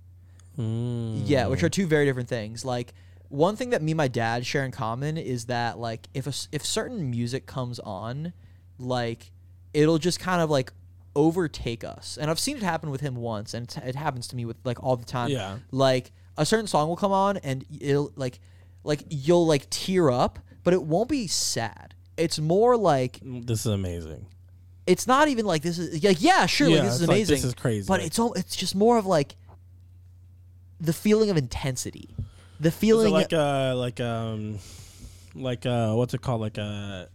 [0.58, 1.22] Mm.
[1.26, 2.64] Yeah, which are two very different things.
[2.64, 2.92] Like
[3.28, 6.32] one thing that me and my dad share in common is that like if a
[6.52, 8.32] if certain music comes on,
[8.78, 9.30] like
[9.72, 10.72] it'll just kind of like
[11.18, 12.16] overtake us.
[12.20, 14.82] And I've seen it happen with him once, and it happens to me with like
[14.82, 15.30] all the time.
[15.30, 15.58] Yeah.
[15.72, 18.38] Like a certain song will come on, and it'll like
[18.84, 21.94] like you'll like tear up, but it won't be sad.
[22.16, 24.26] It's more like This is amazing.
[24.86, 27.34] it's not even like this is like yeah sure like this is it's like, amazing
[27.36, 27.86] this is crazy.
[27.86, 29.36] but it's all it's just more of like
[30.80, 32.08] the feeling of intensity
[32.58, 34.58] the feeling like uh like um
[35.34, 37.08] like uh what's it called like a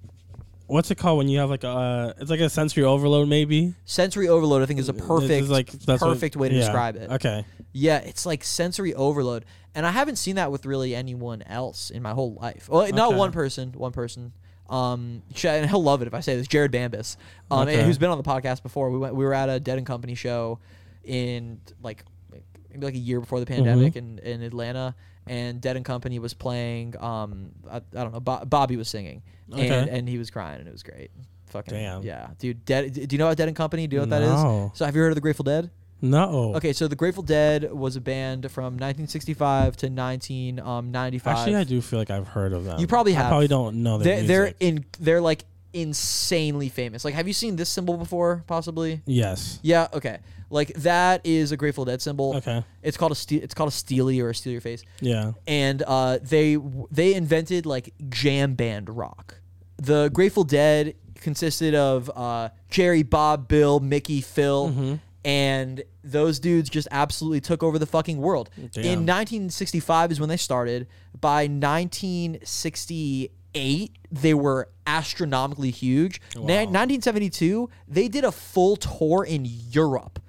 [0.68, 3.74] what's it called when you have like a uh, it's like a sensory overload maybe
[3.86, 6.62] sensory overload i think is a perfect is like that's what- perfect way to yeah.
[6.62, 7.46] describe it Okay.
[7.74, 9.46] yeah it's like sensory overload
[9.76, 13.10] and i haven't seen that with really anyone else in my whole life well not
[13.10, 13.18] Okay.
[13.18, 14.32] one person one person
[14.70, 17.18] um and he'll love it if i say this jared bambus
[17.52, 17.84] um Okay.
[17.84, 20.16] who's been on the podcast before we went we were at a dead and company
[20.16, 20.60] show
[21.04, 22.04] in like
[22.72, 23.56] maybe like a year before the Mm-hmm.
[23.66, 24.96] pandemic in, in atlanta
[25.28, 29.22] and dead and company was playing um i, I don't know Bo- bobby was singing
[29.52, 29.88] and Okay.
[29.92, 31.12] and he was crying and it was great
[31.48, 32.04] fucking Damn.
[32.04, 34.22] yeah dude dead do you know about dead and company do you know what that
[34.44, 34.72] No.
[34.74, 35.70] is so have you heard of the grateful dead
[36.02, 36.54] No.
[36.56, 41.32] Okay, so the Grateful Dead was a band from 1965 to 1995.
[41.38, 42.78] Actually, I do feel like I've heard of them.
[42.78, 43.30] You probably I have.
[43.30, 44.86] probably don't know their They're, they're in.
[45.00, 47.06] They're like insanely famous.
[47.06, 48.44] Like, have you seen this symbol before?
[48.48, 49.02] Possibly.
[49.06, 49.60] yes.
[49.64, 49.88] Yeah.
[49.94, 50.20] Okay.
[50.54, 52.38] Like that is a Grateful Dead symbol.
[52.38, 52.64] Okay.
[52.82, 54.84] It's called a ste- it's called a Stealie or a Steal Your Face.
[55.02, 55.34] Yeah.
[55.48, 56.58] And uh, they
[56.92, 59.40] they invented like jam band rock.
[59.78, 64.96] The Grateful Dead consisted of uh, Jerry, Bob, Bill, Mickey, Phil, Mm-hmm.
[65.26, 68.50] and those dudes just absolutely took over the fucking world.
[68.58, 68.84] Damn.
[68.84, 70.88] In 1965 is when they started.
[71.20, 76.22] By 1968, they were astronomically huge.
[76.36, 80.20] Na- 1972, they did a full tour in Europe.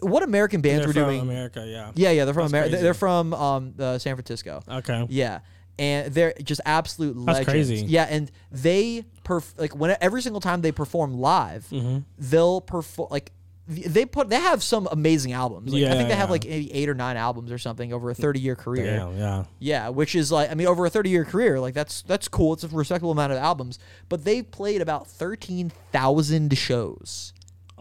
[0.00, 1.20] What American bands They're were from doing?
[1.20, 1.64] America.
[1.66, 1.92] Yeah.
[1.94, 2.76] Yeah, yeah, they're from America.
[2.76, 4.62] They're from um, uh, San Francisco.
[4.68, 5.06] Okay.
[5.08, 5.40] Yeah,
[5.78, 7.68] and they're just absolute That's legends.
[7.70, 7.86] crazy.
[7.86, 11.98] Yeah, and they perf- like when every single time they perform live, Mm-hmm.
[12.18, 13.32] they'll perform like
[13.66, 15.72] they put they have some amazing albums.
[15.72, 18.14] Like, I think they have like maybe eight or nine albums or something over a
[18.14, 18.84] thirty year career.
[18.98, 19.16] Damn.
[19.16, 19.44] Yeah.
[19.58, 22.52] Yeah, which is like I mean over a 30 year career, like that's that's cool.
[22.52, 23.78] It's a respectable amount of albums,
[24.10, 27.32] but they played about 13,000 shows.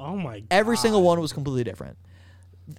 [0.03, 0.39] Oh my.
[0.41, 0.47] God.
[0.51, 1.97] Every single one was completely different.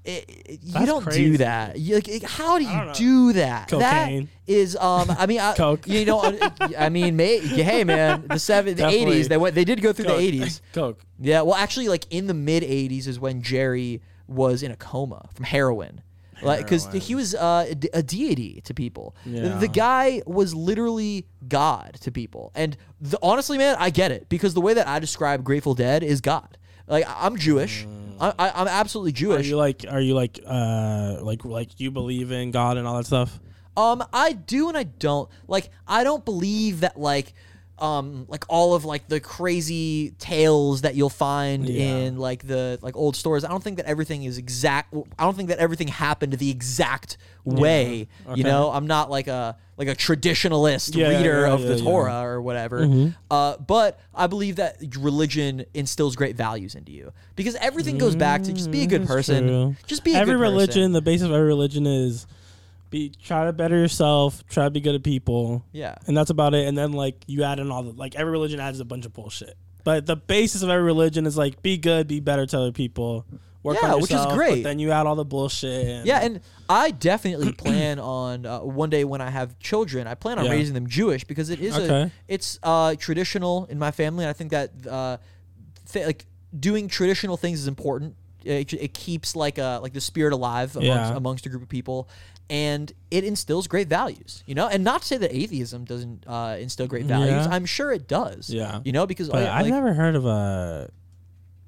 [0.04, 1.24] It- it- you don't crazy.
[1.32, 1.78] do that.
[1.78, 3.68] You, like, how do you do that?
[3.68, 4.28] Cocaine.
[4.46, 5.86] That is, um, I mean, I, Coke.
[5.86, 6.22] you know,
[6.78, 10.06] I mean, may, hey man, the seven, the eighties, they went, they did go through
[10.06, 10.16] Coke.
[10.16, 10.62] the eighties.
[10.72, 11.00] Coke.
[11.20, 15.28] Yeah, well, actually, like in the mid '80s is when Jerry was in a coma
[15.34, 16.00] from heroin,
[16.42, 19.14] like because he was uh, a a deity to people.
[19.26, 19.58] The- Yeah.
[19.58, 24.54] The guy was literally God to people, and the, honestly, man, I get it because
[24.54, 26.56] the way that I describe Grateful Dead is God.
[26.86, 27.86] Like I'm Jewish,
[28.20, 29.46] I, I, I'm absolutely Jewish.
[29.46, 29.84] Are you like?
[29.88, 30.40] Are you like?
[30.46, 33.40] Uh, like like you believe in God and all that stuff?
[33.76, 35.28] Um, I do and I don't.
[35.48, 37.34] Like, I don't believe that like
[37.78, 41.84] um like all of like the crazy tales that you'll find Yeah.
[41.96, 43.44] in like the like old stores.
[43.44, 44.94] I don't think that everything is exact.
[45.18, 48.08] I don't think that everything happened the exact way.
[48.26, 48.38] Okay.
[48.38, 51.66] You know, I'm not like a like a traditionalist Yeah, yeah, reader yeah, of the
[51.68, 51.84] yeah, Mm-hmm.
[51.86, 51.90] yeah.
[51.90, 53.12] Torah or whatever.
[53.30, 58.44] Uh, but I believe that religion instills great values into you because everything goes back
[58.44, 59.46] to just be a good Mm, that's person.
[59.48, 59.76] true.
[59.86, 60.52] Just be a every good person.
[60.52, 60.92] religion.
[60.92, 62.26] The basis of every religion is
[62.94, 65.96] be try to better yourself, try to be good at people, Yeah.
[66.06, 66.68] and that's about it.
[66.68, 69.12] And then like you add in all the like every religion adds a bunch of
[69.12, 69.56] bullshit.
[69.82, 73.26] But the basis of every religion is like be good, be better to other people,
[73.64, 74.62] work Yeah, on which is great.
[74.62, 75.86] But then you add all the bullshit.
[75.86, 80.14] And Yeah, and I definitely plan on uh, one day when I have children, I
[80.14, 80.52] plan on Yeah.
[80.52, 84.24] raising them Jewish because it is a it's uh, traditional in my family.
[84.24, 85.16] And I think that uh,
[85.92, 86.26] th- like
[86.58, 88.14] doing traditional things is important.
[88.44, 91.16] It, it keeps like uh like the spirit alive amongst, Yeah.
[91.16, 92.08] amongst a group of people,
[92.50, 94.42] and it instills great values.
[94.46, 97.46] You know, and not to say that atheism doesn't uh, instill great values.
[97.46, 97.48] Yeah.
[97.54, 98.50] I'm sure it does.
[98.50, 98.80] Yeah.
[98.84, 100.90] you know, because uh, I've like, never heard of a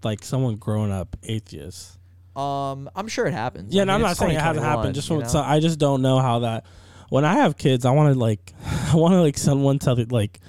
[0.03, 1.99] like someone growing up atheist.
[2.37, 3.75] um I'm sure it happens.
[3.75, 4.95] Yeah, I no, mean, I'm not saying it hasn't happened.
[4.95, 5.23] Just know?
[5.25, 6.65] so I just don't know how that.
[7.09, 8.53] When I have kids, I want to like,
[8.93, 10.41] I want to like send one to the, like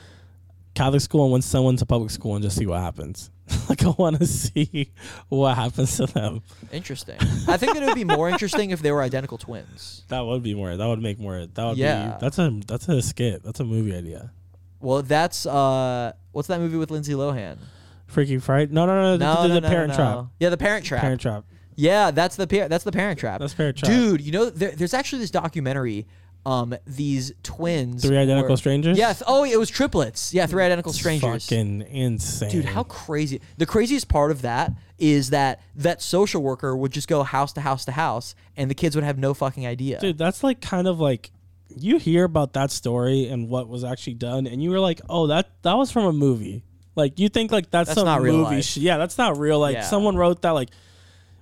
[0.78, 3.30] Catholic school and send one to public school and just see what happens.
[3.69, 4.91] like I want to see
[5.30, 6.41] what happens to them.
[6.71, 7.17] Interesting.
[7.47, 10.03] I think that it would be more interesting if they were identical twins.
[10.09, 10.75] That would be more.
[10.78, 11.45] That would make more.
[11.45, 12.11] That would Yeah.
[12.13, 12.17] be.
[12.21, 13.43] That's a that's a skit.
[13.43, 14.32] That's a movie idea.
[14.80, 17.57] Well, that's uh, what's that movie with Lindsay Lohan?
[18.05, 18.71] Freaky Fright.
[18.71, 19.17] No, no, no.
[19.17, 20.25] the- No, the, no, the no, Parent no, Trap.
[20.39, 21.01] Yeah, the Parent Trap.
[21.01, 21.43] Parent Trap.
[21.75, 23.39] Yeah, that's the par- that's the Parent Trap.
[23.39, 23.91] That's Parent Trap.
[23.91, 26.07] Dude, you know there, there's actually this documentary.
[26.47, 28.03] Um, these twins.
[28.05, 28.97] Three Identical were- Strangers.
[28.97, 29.21] Yes.
[29.27, 30.33] oh, it was triplets.
[30.33, 31.45] Yeah, three identical strangers.
[31.45, 32.49] Fucking insane.
[32.51, 33.41] Dude, how crazy!
[33.57, 37.61] The craziest part of that is that that social worker would just go house to
[37.61, 39.99] house to house, and the kids would have no fucking idea.
[39.99, 41.31] Dude, that's like kind of like
[41.75, 45.27] you hear about that story and what was actually done, and you were like, "Oh,
[45.27, 46.63] that that was from a movie."
[46.95, 48.55] Like you think like that's, That's some not real movie.
[48.55, 48.63] life.
[48.63, 49.59] sh- yeah, that's not real.
[49.59, 49.81] Like Yeah.
[49.83, 50.51] someone wrote that.
[50.51, 50.69] Like,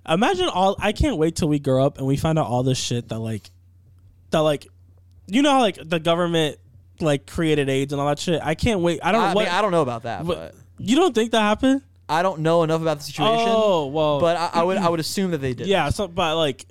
[0.09, 0.75] imagine all.
[0.79, 3.19] I can't wait till we grow up and we find out all this shit that
[3.19, 3.51] like,
[4.31, 4.67] that like,
[5.27, 6.57] you know how like the government
[6.99, 8.41] like created AIDS and all that shit.
[8.43, 8.99] I can't wait.
[9.03, 9.45] I don't I, know what.
[9.45, 11.81] mean, I don't know about that, but you don't think that happened?
[12.07, 13.47] I don't know enough about the situation.
[13.47, 15.67] Oh well, but I, I would I would assume that they did.
[15.67, 16.65] Yeah, so but like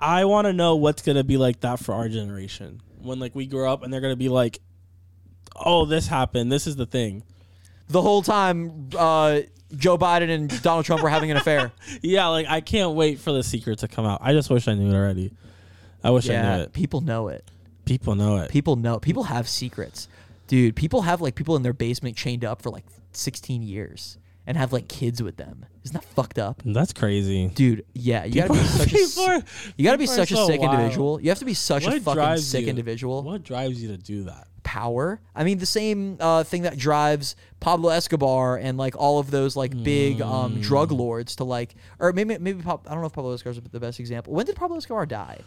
[0.00, 2.82] I want to know what's going to be like that for our generation.
[3.00, 4.60] When like we grow up and they're going to be like
[5.64, 6.50] oh, this happened.
[6.50, 7.22] This is the thing.
[7.88, 9.40] The whole time, uh,
[9.74, 11.72] Joe Biden and Donald Trump were having an affair.
[12.02, 14.20] Yeah, like I can't wait for the secret to come out.
[14.22, 15.32] I just wish I knew it already.
[16.04, 16.72] I wish I knew it.
[16.72, 17.44] people know it.
[17.86, 18.50] People know it.
[18.50, 18.98] People know.
[18.98, 20.08] People have secrets,
[20.48, 20.76] dude.
[20.76, 24.72] People have like people in their basement chained up for like 16 years and have
[24.72, 25.64] like kids with them.
[25.84, 26.62] Isn't that fucked up?
[26.64, 27.48] That's crazy.
[27.48, 29.42] Dude, yeah, you gotta be such a are-
[29.76, 30.74] you gotta be people such a so sick wild.
[30.74, 31.20] individual.
[31.20, 32.68] You have to be such a fucking sick you?
[32.68, 33.22] individual.
[33.22, 34.48] What drives you to do that?
[34.64, 35.20] Power.
[35.32, 39.54] I mean, the same uh, thing that drives Pablo Escobar and like all of those
[39.56, 40.98] like big um, drug Mm.
[40.98, 43.78] lords to like, or maybe maybe Pab- I don't know if Pablo Escobar is the
[43.80, 44.32] best example.
[44.32, 45.38] When did Pablo Escobar die?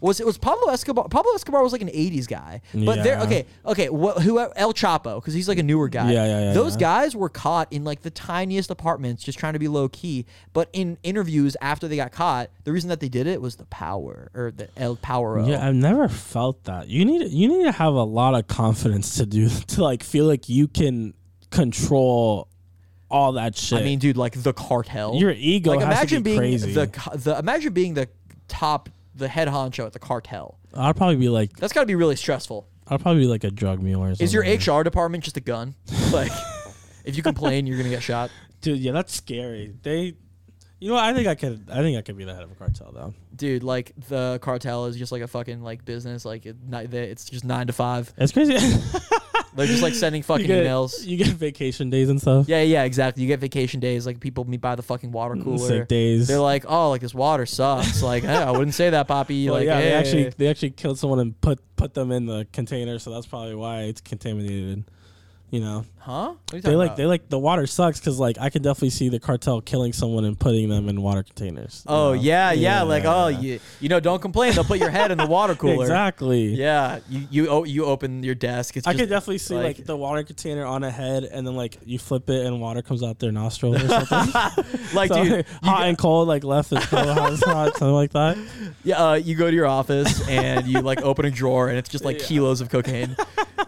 [0.00, 1.08] Was it was Pablo Escobar?
[1.08, 3.04] Pablo Escobar was like an '80s guy, but.
[3.04, 3.22] Yeah.
[3.22, 3.88] Okay, okay.
[3.88, 4.22] What?
[4.22, 4.38] Who?
[4.38, 6.12] El Chapo, because he's like a newer guy.
[6.12, 6.80] Yeah, yeah, yeah, Those yeah.
[6.80, 10.26] guys were caught in like the tiniest apartments, just trying to be low key.
[10.52, 13.66] But in interviews after they got caught, the reason that they did it was the
[13.66, 15.48] power or the El Powero.
[15.48, 16.88] Yeah, I've never felt that.
[16.88, 20.26] You need you need to have a lot of confidence to do to like feel
[20.26, 21.14] like you can
[21.50, 22.48] control
[23.10, 23.78] all that shit.
[23.80, 25.14] I mean, dude, like the cartel.
[25.16, 26.72] your ego like has imagine to be being crazy.
[26.72, 28.08] the co- the imagine being the
[28.48, 28.88] top
[29.18, 30.58] the head honcho at the cartel.
[30.74, 32.66] I'd probably be like That's got to be really stressful.
[32.86, 34.24] I'd probably be like a drug mule or something.
[34.24, 35.74] Is your HR department just a gun?
[36.12, 36.32] like,
[37.04, 38.30] if you complain, you're gonna get shot.
[38.60, 38.78] dude?
[38.78, 39.74] Yeah, that's scary.
[39.82, 40.14] They,
[40.80, 41.04] you know, what?
[41.04, 41.66] I think I could.
[41.70, 43.14] I think I could be the head of a cartel though.
[43.34, 46.24] Dude, like the cartel is just like a fucking like business.
[46.24, 48.12] Like it, they- it's just nine to five.
[48.16, 48.54] It's crazy.
[49.54, 51.04] They're just like sending fucking you get, emails.
[51.04, 52.48] You get vacation days and stuff.
[52.48, 53.24] Yeah, yeah, exactly.
[53.24, 54.06] You get vacation days.
[54.06, 55.58] Like people meet by the fucking water mm, cooler.
[55.66, 56.28] Sick days.
[56.28, 58.02] They're like, oh, like this water sucks.
[58.02, 59.46] like, I wouldn't say that, Poppy.
[59.46, 59.94] Well, like, yeah, they hey.
[59.94, 63.56] actually they actually killed someone and put put them in the container, so that's probably
[63.56, 64.84] why it's contaminated.
[65.50, 66.34] You know, huh?
[66.50, 66.96] What are you they like about?
[66.96, 70.24] they like the water sucks because like I can definitely see the cartel killing someone
[70.24, 71.84] and putting them in water containers.
[71.88, 72.20] you Oh know?
[72.20, 74.54] yeah, yeah, Like oh, you you know, don't complain.
[74.54, 75.84] They'll put your head in the water cooler.
[75.84, 76.46] exactly.
[76.54, 78.76] Yeah, you you oh, you open your desk.
[78.76, 81.54] It's I could definitely see like, like- the water container on a head, and then
[81.56, 84.64] like you flip it and water comes out their nostril or something.
[84.94, 88.12] like So, dude, hot and cold, like left is cold, hot is hot, something like
[88.12, 88.36] that.
[88.84, 91.88] yeah, uh, you go to your office and you like open a drawer and it's
[91.88, 92.26] just like Yeah.
[92.26, 93.16] kilos of cocaine.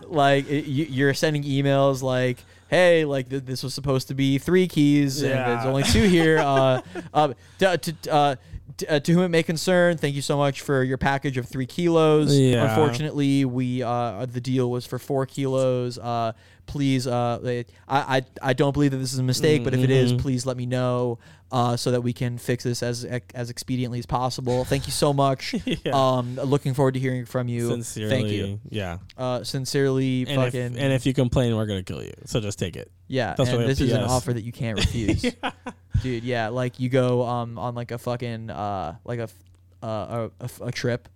[0.06, 2.19] like it, you, you're sending emails like,
[2.68, 5.48] hey, like th- this was supposed to be three keys and Yeah.
[5.54, 6.38] there's only two here.
[6.50, 6.80] Uh,
[7.14, 8.36] uh, d- t- uh,
[8.76, 11.46] t- uh, to whom it may concern, thank you so much for your package of
[11.46, 12.36] three kilos.
[12.38, 12.68] Yeah.
[12.68, 15.98] Unfortunately, we uh, the deal was for four kilos.
[16.70, 19.90] Please, uh, I, I I don't believe that this is a mistake, but if it
[19.90, 20.20] is, Mhm.
[20.20, 21.18] please let me know
[21.50, 24.64] uh, so that we can fix this as as expediently as possible.
[24.64, 25.54] Thank you so much.
[25.84, 25.92] Yeah.
[25.94, 27.68] Um, looking forward to hearing from you.
[27.70, 28.60] Sincerely, Thank you.
[28.68, 28.98] Yeah.
[29.18, 32.12] Uh, sincerely, And if, fucking and if you complain, we're gonna kill you.
[32.26, 32.90] So just take it.
[33.08, 33.34] yeah.
[33.36, 35.22] that's and this is an offer that you can't refuse.
[36.02, 39.28] dude yeah like you go um on like a fucking uh like a
[39.82, 41.08] uh, a, a a trip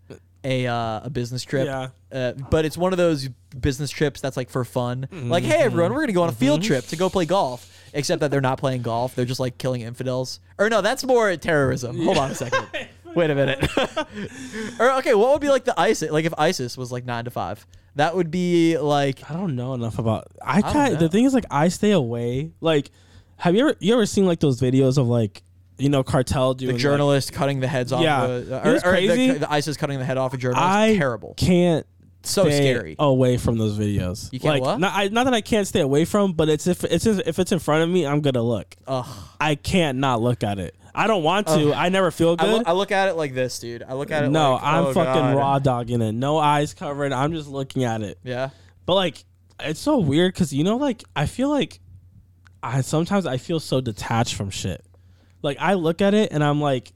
[0.44, 1.88] a uh, a business trip Yeah.
[2.12, 3.28] uh, but it's one of those
[3.58, 6.60] business trips that's like for fun like hey everyone we're gonna go on a field
[6.60, 6.66] Mhm.
[6.66, 9.80] trip to go play golf except that they're not playing golf they're just like killing
[9.80, 12.66] infidels or no that's more terrorism hold on a second
[13.14, 13.68] wait a minute
[14.80, 17.30] or okay what would be like the isis like if isis was like nine to
[17.30, 17.66] five
[17.96, 20.26] that would be like I don't know enough about.
[20.42, 20.98] I don't kind know.
[20.98, 22.50] the thing is like I stay away.
[22.60, 22.90] Like,
[23.36, 25.43] have you ever you ever seen like those videos of like
[25.78, 28.24] you know cartel doing the like- journalist cutting the heads off Yeah.
[28.24, 29.32] of a, or, crazy?
[29.32, 30.64] The, the ISIS cutting the head off a journalist.
[30.66, 31.34] I Terrible.
[31.36, 31.86] can't
[32.22, 32.96] So stay scary.
[32.98, 34.32] away from those videos.
[34.32, 34.78] You can't like?
[34.78, 37.52] Not, I, not that I can't stay away from, but it's if it's if it's
[37.52, 38.74] in front of me, I'm gonna look.
[38.86, 39.06] Ugh.
[39.40, 40.74] I can't not look at it.
[40.96, 41.70] I don't want to.
[41.70, 41.74] Ugh.
[41.76, 42.66] I never feel I, good.
[42.66, 43.82] I look at it like this, dude.
[43.82, 45.36] I look at it like no, like, I'm oh, fucking God.
[45.36, 46.12] raw dogging it.
[46.12, 47.12] No eyes covered.
[47.12, 48.18] I'm just looking at it.
[48.22, 48.50] Yeah.
[48.86, 49.24] But like,
[49.60, 51.80] it's so weird because you know, like, I feel like
[52.62, 54.84] I sometimes I feel so detached from shit.
[55.44, 56.92] Like I look at it and I'm like,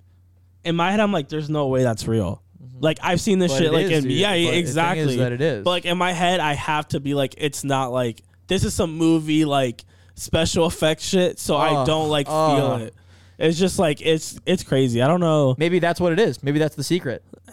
[0.64, 2.42] in my head, I'm like, there's no way that's real.
[2.60, 2.78] Mm-hmm.
[2.80, 3.72] Like I've seen this But shit.
[3.72, 4.12] Like, is, in, dude.
[4.12, 5.02] yeah, But exactly.
[5.12, 5.64] is that it is.
[5.64, 8.74] But like in my head, I have to be like, it's not like this is
[8.74, 9.84] some movie like
[10.14, 11.38] special effects shit.
[11.38, 12.94] So I don't like feel it.
[13.38, 15.00] It's just like it's it's crazy.
[15.02, 15.54] I don't know.
[15.58, 16.42] Maybe that's what it is.
[16.42, 17.22] Maybe that's the secret.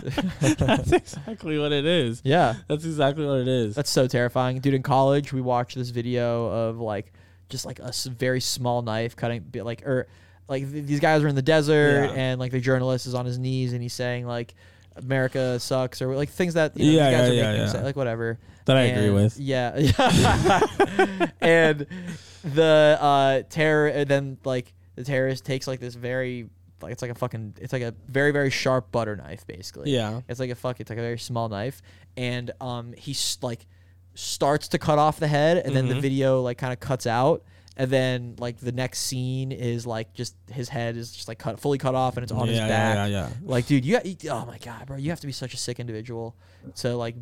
[0.00, 2.22] That's exactly what it is.
[2.24, 2.54] Yeah.
[2.68, 3.74] That's exactly what it is.
[3.74, 4.72] That's so terrifying, dude.
[4.74, 7.12] In college, we watched this video of like
[7.50, 10.06] just like a very small knife cutting, like or
[10.48, 12.12] like th- these guys are in the desert, Yeah.
[12.20, 14.54] and like the journalist is on his knees, and he's saying like
[14.96, 17.68] America sucks, or like things that you know, Yeah, these guys yeah, are yeah, making,
[17.72, 18.38] say- like whatever.
[18.66, 19.36] That I agree with.
[19.38, 19.70] Yeah,
[21.40, 21.86] and
[22.44, 26.48] the uh, terror, then like the terrorist takes like this very
[26.82, 29.90] like it's like a fucking it's like a very very sharp butter knife basically.
[29.90, 30.20] Yeah.
[30.28, 30.80] It's like a fuck.
[30.80, 31.82] It's like a very small knife,
[32.16, 33.66] and um, he s- like
[34.14, 36.00] starts to cut off the head, and then the Mhm.
[36.00, 37.42] video like kind of cuts out,
[37.76, 41.58] and then like the next scene is like just his head is just like cut
[41.60, 42.94] fully cut off, and it's on his yeah, back.
[42.96, 43.28] yeah, yeah.
[43.42, 45.78] Like, dude, you you- oh my god, bro, you have to be such a sick
[45.80, 46.34] individual
[46.76, 47.14] to like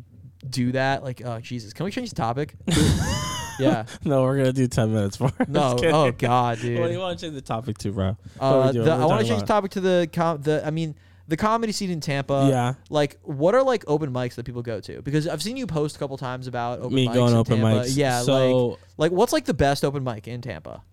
[0.49, 1.03] do that.
[1.03, 2.55] Like, oh Jesus, can we change the topic?
[3.59, 3.85] yeah.
[4.03, 5.31] No, we're gonna do ten minutes more.
[5.47, 5.71] No.
[5.71, 5.95] Just kidding.
[5.95, 6.79] Oh god, dude.
[6.79, 8.17] What do you want to change the topic to, bro?
[8.37, 8.85] What are Uh, doing?
[8.85, 9.47] the, What are I we want to talking change the about?
[9.47, 10.65] topic to the com- the.
[10.65, 10.95] I mean,
[11.29, 12.47] the comedy scene in Tampa.
[12.49, 15.65] yeah, like what are like open mics that people go to because i've seen you
[15.65, 17.81] post a couple times about open me mics going in open Tampa.
[17.87, 17.95] mics.
[17.95, 20.83] yeah like so like what's like the best open mic in tampa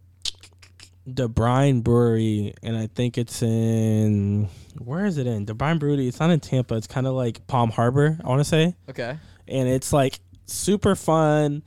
[1.08, 5.44] the Brine Brewery, and I think it's in where is it in?
[5.44, 6.08] The Brine Brewery.
[6.08, 6.74] It's not in Tampa.
[6.74, 8.18] It's kind of like Palm Harbor.
[8.24, 9.16] I want to say, okay
[9.48, 11.62] and it's like super fun.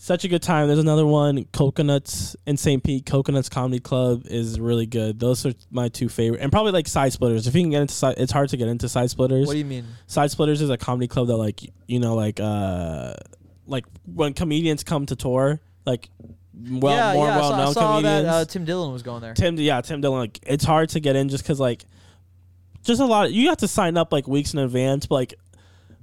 [0.00, 0.68] Such a good time.
[0.68, 2.82] There's another one, Coconuts in St.
[2.84, 3.04] Pete.
[3.04, 5.18] Coconuts Comedy Club is really good.
[5.18, 7.48] Those are my two favorite, and probably like Side Splitters.
[7.48, 9.48] If you can get into, side, it's hard to get into Side Splitters.
[9.48, 12.38] what do you mean Side Splitters is a comedy club that like you know like
[12.38, 13.14] uh
[13.66, 16.08] like when comedians come to tour like
[16.54, 18.24] well yeah more yeah well known saw comedians.
[18.24, 21.00] that uh, tim dillon was going there Tim yeah Tim Dillon like it's hard to
[21.00, 21.84] get in just because like
[22.82, 25.06] just a lot you have to sign up like weeks in advance.
[25.06, 25.34] But like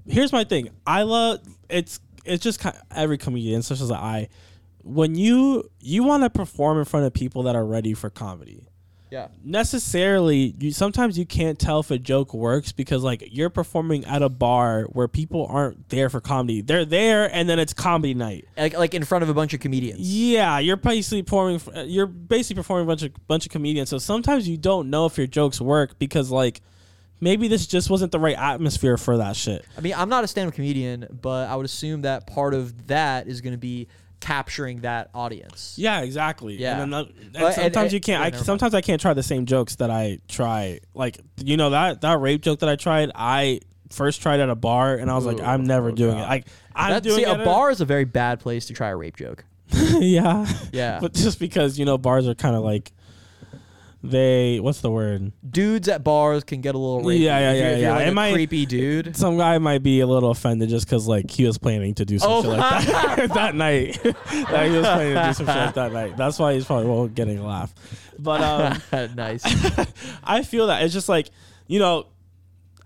[0.07, 1.39] here's my thing I love
[1.69, 4.29] it's it's just kind of every comedian such as I
[4.83, 8.67] when you you want to perform in front of people that are ready for comedy.
[9.11, 9.27] Yeah.
[9.43, 14.21] Necessarily you sometimes you can't tell if a joke works because like you're performing at
[14.21, 16.61] a bar where people aren't there for comedy.
[16.61, 18.45] They're there and then it's comedy night.
[18.57, 20.01] Like, like in front of a bunch of comedians.
[20.01, 23.89] Yeah you're basically performing uh, you're basically performing a bunch of bunch of comedians.
[23.89, 26.61] So sometimes you don't know if your jokes work because like
[27.19, 29.65] maybe this just wasn't the right atmosphere for that shit.
[29.77, 33.27] I mean i'm not a stand-up comedian but i would assume that part of that
[33.27, 33.87] is going to be
[34.21, 35.75] capturing that audience.
[35.77, 36.55] Yeah exactly.
[36.59, 36.81] Yeah.
[36.81, 38.45] and, that- and and- sometimes and- you can't yeah, I, mind.
[38.45, 42.19] sometimes i can't try the same jokes that i try like you know that that
[42.19, 43.11] rape joke that i tried?
[43.13, 43.59] I
[43.91, 46.21] first tried at a bar and i was like i'm never oh doing it.
[46.21, 48.95] Like i'm That- doing see a bar is a very bad place to try a
[48.95, 49.43] rape joke.
[49.99, 50.47] Yeah.
[50.71, 50.99] Yeah.
[51.01, 52.91] But just because you know bars are kind of like
[54.11, 55.31] they what's the word?
[55.49, 57.19] Dudes at bars can get a little rapey.
[57.19, 57.95] Yeah, yeah, If you're- yeah, if you're yeah.
[57.97, 59.15] like It might- creepy dude.
[59.17, 62.19] Some guy might be a little offended just because like he was planning to do
[62.19, 62.41] some Oh.
[62.41, 63.99] shit like that that night.
[64.05, 66.17] Like he was planning to do some shit like that night.
[66.17, 67.73] That's why he's probably won't getting a laugh.
[68.19, 69.43] But um nice.
[70.23, 70.83] I feel that.
[70.83, 71.29] It's just like
[71.67, 72.07] you know,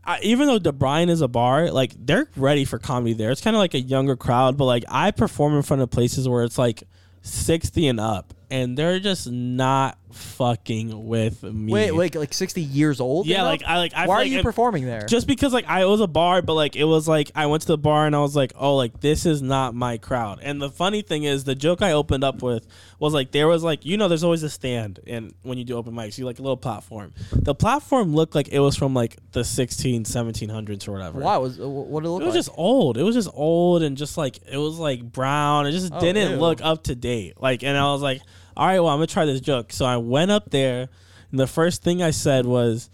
[0.05, 3.29] I, even though the Brine is a bar, like they're ready for comedy there.
[3.29, 6.27] It's kind of like a younger crowd, but like I perform in front of places
[6.27, 6.83] where it's like
[7.21, 11.71] sixty and up, and they're just not fucking with me.
[11.71, 13.27] Wait, wait, like 60 years old?
[13.27, 13.43] Yeah, know?
[13.45, 13.93] like I like.
[13.93, 15.05] I Why are like you it- performing there?
[15.05, 17.67] just because like I was a bar, but like it was like I went to
[17.67, 20.39] the bar and I was like, oh, like this is not my crowd.
[20.41, 22.65] And the funny thing is, the joke I opened up with
[22.97, 25.77] was like there was like you know there's always a stand and when you do
[25.77, 27.13] open mics, you like a little platform.
[27.31, 31.19] The platform looked like it was from like the 16, 1700s or whatever.
[31.19, 32.45] Why was uh, what it look It was like?
[32.45, 32.97] just old.
[32.97, 35.67] It was just old and just like it was like brown.
[35.67, 36.37] It just Oh, didn't ew.
[36.37, 37.33] look up to date.
[37.41, 38.21] Like, and I was like,
[38.59, 39.71] all right, well, I'm gonna try this joke.
[39.71, 40.89] So I went up there,
[41.31, 42.89] and the first thing I said was,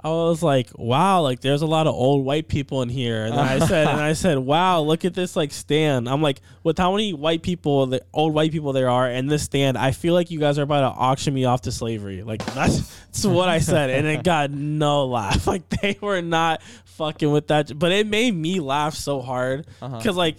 [0.00, 3.24] I was like, wow, like there's a lot of old white people in here.
[3.24, 6.08] And I said, and I said, wow, look at this like stand.
[6.08, 9.42] I'm like, with how many white people, the old white people there are in this
[9.42, 12.22] stand, I feel like you guys are about to auction me off to slavery.
[12.22, 15.46] Like that's, that's what I said, and it got no laugh.
[15.48, 19.96] Like they were not fucking with that, but it made me laugh so hard Uh-huh.
[19.98, 20.36] because like,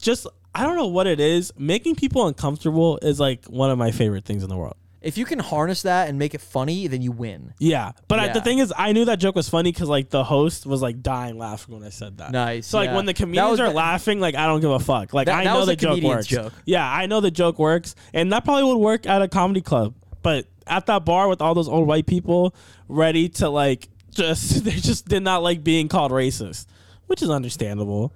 [0.00, 0.26] just
[0.58, 1.52] I don't know what it is.
[1.58, 4.76] Making people uncomfortable is like one of my favorite things in the world.
[5.02, 7.54] if you can harness that and make it funny, then you win.
[7.60, 8.42] Yeah, but I, the Yeah.
[8.42, 11.38] thing is, I knew that joke was funny because like the host was like dying
[11.38, 12.32] laughing when I said that.
[12.32, 12.96] Nice, So like yeah.
[12.96, 15.12] when the That comedians was are the- laughing, like I don't give a fuck.
[15.14, 16.26] Like That- I that know was the a joke comedian's works.
[16.26, 16.52] joke.
[16.64, 19.94] Yeah, I know the joke works, and that probably would work at a comedy club.
[20.22, 22.52] But at that bar with all those old white people
[22.88, 26.66] ready to like just they just did not like being called racist,
[27.06, 28.12] which is understandable.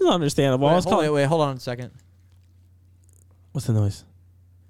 [0.00, 0.66] It's understandable.
[0.66, 1.90] I Wait, was hold, called- wait, wait, hold on a second.
[3.52, 4.04] What's the noise?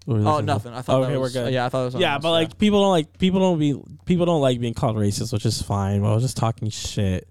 [0.06, 0.72] What Oh, nothing.
[0.72, 1.52] I thought Okay, that we're good.
[1.52, 1.94] Yeah, I thought it was.
[1.96, 4.96] Yeah, else, but like people don't like people don't be people don't like being called
[4.96, 6.00] racist, which is fine.
[6.00, 7.28] But I was just talking shit.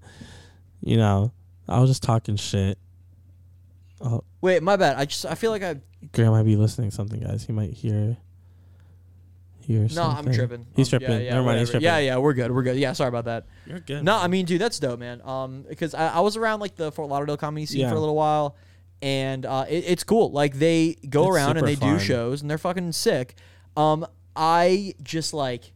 [0.82, 1.32] You know,
[1.68, 2.78] I was just talking shit.
[4.00, 4.96] Oh, wait, my bad.
[4.98, 5.78] I just I feel like I
[6.14, 7.46] Graham might be listening to something, guys.
[7.46, 8.18] He might hear.
[9.68, 10.28] Hear no, something.
[10.30, 10.66] I'm tripping.
[10.76, 11.22] He's Um, tripping.
[11.26, 11.60] Yeah, Never mind.
[11.60, 11.72] He's whatever.
[11.72, 11.84] tripping.
[11.84, 12.52] Yeah, yeah, we're good.
[12.52, 12.78] We're good.
[12.78, 13.46] Yeah, sorry about that.
[13.66, 14.04] You're good.
[14.04, 15.22] No, I mean, dude, that's dope, man.
[15.26, 17.90] Um, because I, I was around like the Fort Lauderdale comedy scene Yeah.
[17.90, 18.56] for a little while,
[19.02, 20.32] and uh, it, it's cool.
[20.32, 23.36] Like they go It's around and super they do shows, and they're fucking sick.
[23.76, 24.08] Um,
[24.38, 25.74] I just like,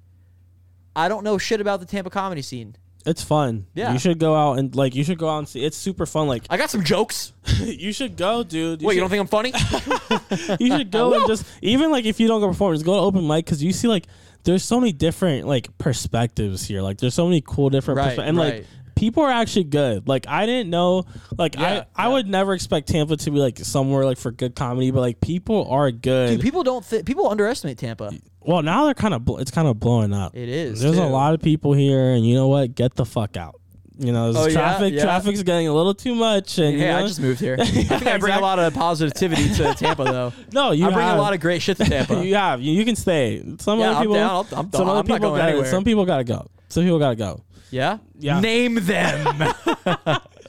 [0.95, 2.75] I don't know shit about the Tampa comedy scene.
[3.05, 3.65] It's fun.
[3.73, 3.93] Yeah.
[3.93, 5.63] you should go out and like you should go out and see.
[5.65, 6.27] It's super fun.
[6.27, 7.33] Like I got some jokes.
[7.59, 8.81] you should go, dude.
[8.81, 9.53] Wait, you don't think I'm funny?
[10.59, 12.99] you should go and just even like if you don't go perform, just go to
[13.01, 14.05] open mic because you see like
[14.43, 16.81] there's so many different like perspectives here.
[16.81, 18.53] Like there's so many cool different Right, perspe- and right.
[18.55, 20.07] like people are actually good.
[20.07, 21.05] Like I didn't know
[21.37, 24.55] like Yeah, I I would never expect Tampa to be like somewhere like for good
[24.55, 26.29] comedy, but like people are good.
[26.31, 26.87] Dude, people don't.
[26.87, 28.11] Th- people underestimate Tampa.
[28.41, 30.35] Well, now they're kind of bl- it's kind of blowing up.
[30.35, 30.81] It is.
[30.81, 31.03] There's too.
[31.03, 32.75] a lot of people here, and you know what?
[32.75, 33.55] Get the fuck out.
[33.99, 35.03] You know, Oh, traffic Yeah.
[35.03, 37.55] traffic's getting a little too much, and Hey, you I just moved here.
[37.59, 40.33] I think I bring a lot of positivity to Tampa, though.
[40.53, 42.15] no, you I bring have, a lot of great shit to Tampa.
[42.25, 43.43] you have you, you can stay.
[43.59, 44.29] Some Yeah, other I'm people, down.
[44.29, 46.47] I'm- some I'm other not people going gotta, some people gotta go.
[46.69, 47.41] Some people gotta go.
[47.69, 47.99] yeah.
[48.17, 48.39] Yeah.
[48.39, 49.37] Name them.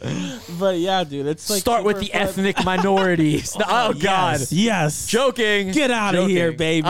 [0.58, 2.28] But yeah, dude, it's like Start with super the fun.
[2.28, 3.56] ethnic minorities.
[3.60, 4.40] oh, God.
[4.40, 5.06] Yes, yes.
[5.06, 5.70] Joking.
[5.72, 6.88] Get out of here, baby!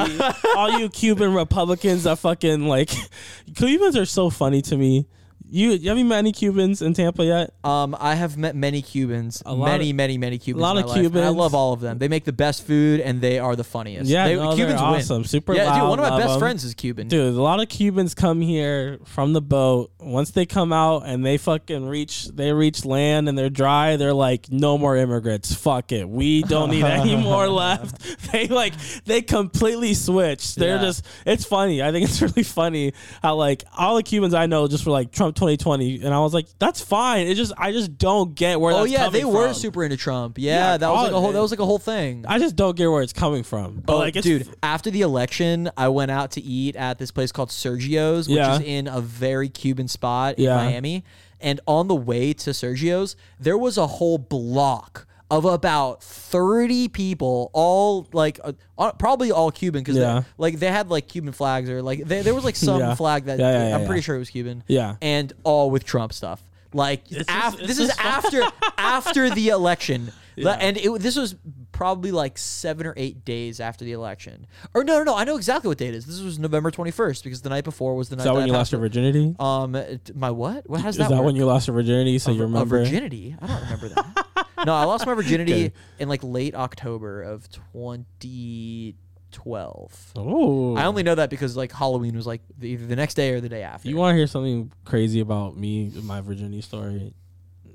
[0.57, 2.91] All you Cuban Republicans are fucking like
[3.57, 5.07] Cubans are so funny to me.
[5.55, 7.53] You, have you met any Cubans in Tampa yet?
[7.63, 10.61] Um, I have met many Cubans, A lot many, of- many, many Cubans.
[10.61, 11.99] A lot of life, and I love all of them.
[11.99, 14.09] They make the best food, and they are the funniest.
[14.09, 14.91] Yeah, they, no, Cubans win.
[14.91, 15.25] awesome.
[15.25, 15.91] Super yeah, dude.
[15.91, 16.39] One of my best best 'em.
[16.39, 17.09] friends is Cuban.
[17.09, 19.91] Dude, a lot of Cubans come here from the boat.
[20.01, 23.97] Once they come out and they fucking reach, they reach land and they're dry.
[23.97, 25.55] They're like, no more immigrants.
[25.55, 26.09] Fuck it.
[26.09, 27.99] We don't need any more left.
[28.33, 28.73] They like,
[29.05, 30.57] they completely switched.
[30.57, 30.83] They're Yeah.
[30.83, 31.83] just, it's funny.
[31.83, 35.13] I think it's really funny how like all the Cubans I know just were like
[35.13, 37.27] Trump 2020, and I was like, that's fine.
[37.27, 38.73] It just, I just don't get where.
[38.75, 39.55] Oh yeah, they were from.
[39.55, 40.39] super into Trump.
[40.39, 41.33] Yeah, Yeah, that was all- like a whole.
[41.33, 42.25] That was like a whole thing.
[42.29, 43.83] I just don't get where it's coming from.
[43.85, 47.11] But Oh, like, it's, dude, after the election, I went out to eat at this
[47.11, 48.55] place called Sergio's, which Yeah.
[48.55, 50.57] is in a very Cuban spot in Yeah.
[50.57, 51.05] Miami.
[51.41, 57.51] And on the way to Sergio's, there was a whole block of about 30 people,
[57.55, 60.25] all like uh, uh, probably all Cuban because Yeah.
[60.37, 62.95] like they had like Cuban flags or like they, there was like some Yeah.
[62.95, 64.63] flag that Yeah, yeah, yeah, I'm pretty sure it was Cuban.
[64.67, 64.97] Yeah.
[65.01, 66.43] And all with Trump stuff.
[66.75, 68.43] Like It's af- just- it's this is after
[68.79, 70.13] after the election.
[70.37, 70.51] Yeah.
[70.53, 71.35] And it, this was
[71.73, 74.47] probably like seven or eight days after the election.
[74.75, 75.15] Or no, no, no.
[75.17, 76.07] I know exactly what date it is.
[76.07, 78.47] This was November 21st because the night before was the night is that when I
[78.47, 79.35] you lost your virginity?
[79.39, 79.77] Um,
[80.15, 80.69] my what?
[80.69, 81.09] What has Is that?
[81.11, 81.27] that work?
[81.27, 82.19] when you lost your virginity?
[82.19, 82.79] So you A remember?
[82.79, 83.37] virginity?
[83.43, 84.27] I don't remember that.
[84.67, 85.73] no, I lost my virginity Okay.
[85.99, 90.13] in like late October of 2012.
[90.17, 93.31] Oh, I only know that because like Halloween was like the, either the next day
[93.33, 93.89] or the day after.
[93.89, 97.15] You want to hear something crazy about me, my virginity story?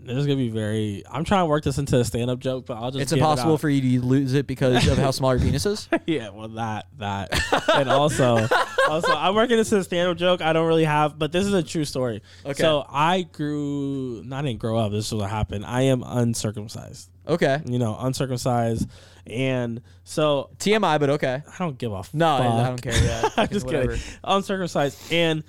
[0.08, 1.04] This is gonna be very.
[1.12, 3.02] I'm trying to work this into a stand-up joke, but I'll just.
[3.02, 3.60] It's it impossible out.
[3.60, 5.90] for you to lose it because of how small your penis is.
[6.08, 7.30] yeah, well, that that,
[7.74, 8.48] and also,
[8.90, 10.42] also, I'm working this as a stand-up joke.
[10.42, 12.22] I don't really have, but this is a true story.
[12.46, 12.62] Okay.
[12.62, 14.24] So I grew.
[14.32, 14.94] I didn't grow up.
[14.94, 15.66] This is what happened.
[15.66, 17.10] I am uncircumcised.
[17.28, 17.62] Okay.
[17.66, 18.90] You know, uncircumcised,
[19.26, 21.44] and so TMI, but okay.
[21.46, 22.14] I don't give a fuck.
[22.14, 22.96] No, I don't care.
[22.96, 23.98] Yeah, I'm just whatever.
[23.98, 24.02] kidding.
[24.24, 25.44] Uncircumcised, and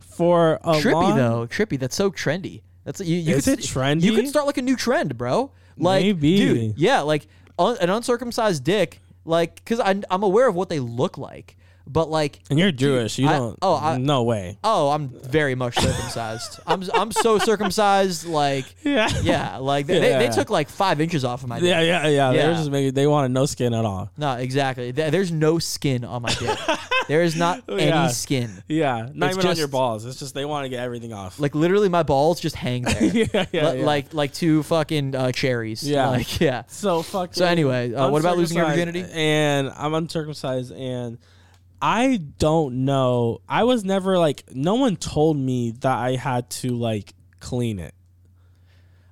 [0.00, 1.78] for a Trippy long, though, trippy.
[1.78, 2.60] That's so trendy.
[2.84, 3.16] That's you.
[3.16, 4.02] you Is could, it trendy?
[4.02, 5.50] You could start like a new trend, bro.
[5.76, 6.36] Like, Maybe.
[6.36, 7.26] dude, yeah, like
[7.58, 11.56] un, an uncircumcised dick, like, because I'm I'm aware of what they look like,
[11.86, 13.18] but like, And you're Jewish.
[13.18, 13.58] You I- don't.
[13.62, 14.58] oh, I- no way.
[14.64, 16.60] oh, I'm very much circumcised.
[16.66, 19.08] I'm I'm so circumcised, like, Yeah.
[19.22, 20.18] yeah, like they, they, Yeah.
[20.18, 21.68] they took like five inches off of my dick.
[21.68, 22.32] Yeah, yeah, yeah.
[22.32, 22.94] They're just making.
[22.94, 24.10] They want no skin at all.
[24.16, 24.90] No, exactly.
[24.92, 26.58] There's no skin on my dick.
[27.08, 28.08] there is not any Yeah.
[28.08, 28.62] skin.
[28.68, 30.04] Yeah, not It's even on your balls.
[30.04, 31.38] It's just they want to get everything off.
[31.40, 33.04] Like literally, my balls just hang there.
[33.32, 33.84] yeah, yeah, Li- yeah.
[33.86, 35.82] Like like two fucking uh, cherries.
[35.88, 36.08] Yeah.
[36.08, 36.62] Like yeah.
[36.68, 37.34] so fucking.
[37.34, 39.04] So anyway, uh, what about losing your virginity?
[39.12, 41.18] And I'm uncircumcised, and
[41.82, 43.40] I don't know.
[43.48, 44.44] I was never like.
[44.54, 47.92] No one told me that I had to like clean it.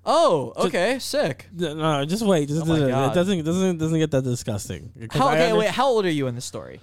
[0.07, 1.47] Oh, okay, sick.
[1.53, 2.49] No, no, just wait.
[2.49, 4.93] Just, Oh it doesn't doesn't doesn't get that disgusting.
[5.11, 5.71] How, okay, wait.
[5.71, 6.81] How old are you in this story?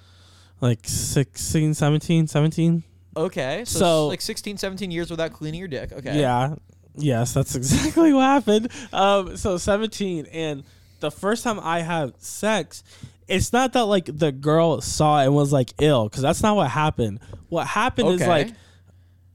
[0.61, 2.83] Like 16, 17, 17?
[3.15, 5.91] Okay, so, So- like 16, 17 years without cleaning your dick.
[5.91, 6.19] Okay.
[6.19, 6.55] Yeah.
[6.95, 8.69] Yes, that's exactly what happened.
[8.91, 10.63] Um, so 17, and
[10.99, 12.83] the first time I had sex,
[13.28, 16.55] it's not that like the girl saw it and was like ill, because that's not
[16.55, 17.19] what happened.
[17.49, 18.30] What happened is Okay.
[18.30, 18.53] like,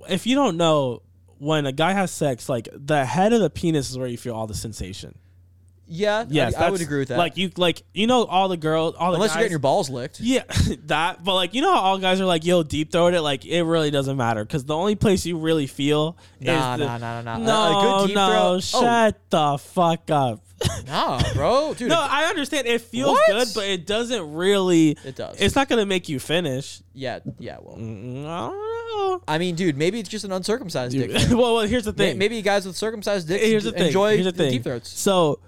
[0.09, 1.03] if you don't know,
[1.39, 4.35] when a guy has sex, like the head of the penis is where you feel
[4.35, 5.19] all the sensation.
[5.95, 6.25] Yeah.
[6.29, 7.19] Yes, I, I would agree with that.
[7.19, 9.59] Like you, like you know, all the girls, all the unless guys, you're getting your
[9.59, 10.21] balls licked.
[10.21, 10.45] Yeah,
[10.87, 11.23] that.
[11.23, 13.63] But like, you know how all guys are like, "Yo, deep throat it." Like, it
[13.63, 17.21] really doesn't matter because the only place you really feel Nah, is the, nah, nah,
[17.21, 17.45] nah, nah.
[17.45, 18.61] No, a good deep no, throat- oh.
[18.61, 20.41] shut the fuck up.
[20.87, 21.89] Nah, bro, dude.
[21.89, 23.27] no, I understand it feels What?
[23.29, 24.97] good, but it doesn't really.
[25.05, 25.41] it does.
[25.41, 26.81] It's not gonna make you finish.
[26.95, 27.57] yeah, yeah.
[27.61, 28.53] Well, Mm, I don't
[29.11, 29.23] know.
[29.27, 31.07] I mean, dude, maybe it's just an uncircumcised know.
[31.09, 31.31] dick.
[31.31, 32.17] well, well, here's the thing.
[32.17, 33.87] Maybe guys with circumcised dicks here's the thing.
[33.87, 34.53] enjoy here's the thing.
[34.53, 34.89] deep throats.
[34.91, 35.41] So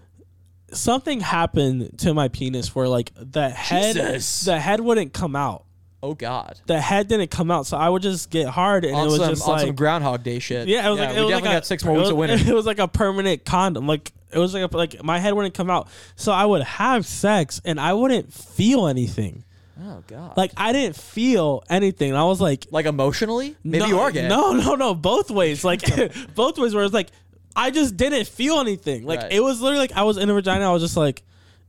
[0.75, 4.43] something happened to my penis where like the head, Jesus.
[4.43, 5.65] the head wouldn't come out.
[6.03, 6.61] Oh God.
[6.67, 9.17] The head didn't come out, so I would just get hard, and on it was
[9.21, 10.69] some, just on like some Groundhog Day shit.
[10.69, 12.05] Yeah, it was like we it was definitely like a, got six more it weeks
[12.05, 12.35] was, of winter.
[12.51, 13.87] It was like a permanent condom.
[13.87, 17.07] Like it was like a, like my head wouldn't come out, so I would have
[17.07, 19.45] sex and I wouldn't feel anything.
[19.83, 20.37] Oh God.
[20.37, 22.15] Like I didn't feel anything.
[22.15, 24.29] I was like, like emotionally, maybe no, you are gay.
[24.29, 25.65] No, no, no, both ways.
[25.75, 25.83] Like
[26.35, 26.75] both ways.
[26.75, 27.09] Where it's like
[27.57, 29.05] I just didn't feel anything.
[29.05, 29.33] Like Right.
[29.33, 30.69] it was literally like I was in a vagina.
[30.69, 31.23] I was just like,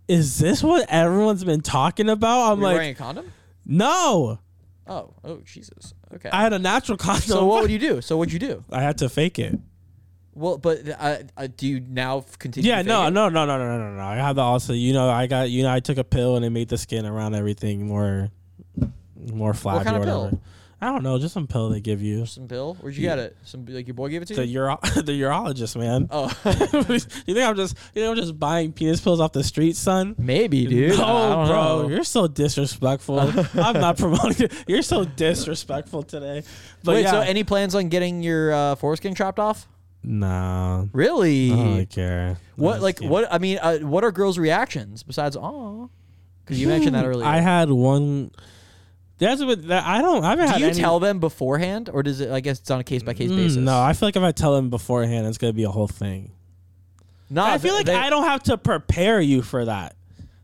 [0.08, 2.52] is this what everyone's been talking about?
[2.54, 3.32] I'm Were like, wearing a condom?
[3.66, 4.40] no.
[4.88, 5.96] Oh, oh Jesus.
[6.14, 6.30] Okay.
[6.32, 7.24] I had a natural condom.
[7.24, 8.02] so what would you do?
[8.02, 8.64] So what'd you do?
[8.72, 9.58] I had to fake it.
[10.36, 12.70] Well, but uh, uh, do you now continue?
[12.70, 13.12] Yeah, to no, it?
[13.12, 14.04] no, no, no, no, no, no, no.
[14.04, 16.44] I have the also, you know, I got, you know, I took a pill and
[16.44, 18.30] it made the skin around everything more,
[19.32, 20.42] more flabby kind or of pill?
[20.82, 22.26] I don't know, just some pill they give you.
[22.26, 22.76] Some pill?
[22.82, 23.16] Where'd you Yeah.
[23.16, 23.38] get it?
[23.46, 24.60] Some like your boy gave it to The you?
[24.60, 26.08] uro- the urologist, man.
[26.12, 29.78] Oh, you think I'm just, you know, I'm just buying penis pills off the street,
[29.78, 30.16] son?
[30.18, 30.98] maybe, dude.
[30.98, 31.90] No, bro, know.
[31.90, 33.20] you're so disrespectful.
[33.56, 34.46] I'm not promoting.
[34.48, 34.54] it.
[34.68, 36.44] You're so disrespectful today.
[36.84, 39.68] But Wait, yeah, so any plans on getting your uh, foreskin chopped off?
[40.04, 41.52] nah, Really?
[41.52, 42.38] I don't care.
[42.58, 43.28] What like what?
[43.32, 45.90] I mean, uh, what are girls' reactions besides oh?
[46.44, 47.26] Because you mentioned that earlier.
[47.26, 48.30] I had one.
[49.18, 50.24] That's what that I don't.
[50.26, 52.30] I haven't Do you any, tell them beforehand, or does it?
[52.32, 53.58] I guess it's on a case by case Mm, basis.
[53.58, 56.32] No, I feel like if I tell them beforehand, it's gonna be a whole thing.
[57.30, 57.44] no.
[57.44, 59.96] I feel like they, I don't have to prepare you for that.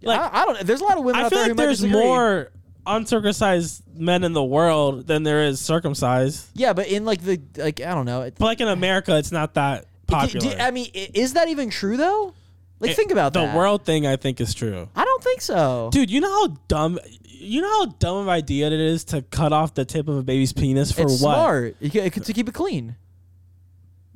[0.01, 0.59] Like I, I don't.
[0.61, 2.49] There's a lot of women I out feel there like there's more
[2.87, 6.47] uncircumcised men in the world than there is circumcised.
[6.53, 8.21] Yeah, but in like the like I don't know.
[8.37, 10.49] But like in America, it's not that popular.
[10.55, 12.33] do- I mean, is that even true though?
[12.81, 13.55] Like, It- think about the that.
[13.55, 14.05] world thing.
[14.07, 14.89] I think is true.
[14.95, 15.89] I don't think so.
[15.93, 19.53] Dude, you know how dumb, you know how dumb of idea it is to cut
[19.53, 21.35] off the tip of a baby's penis for it's what?
[21.35, 21.75] smart.
[21.79, 22.95] You can, to keep it clean.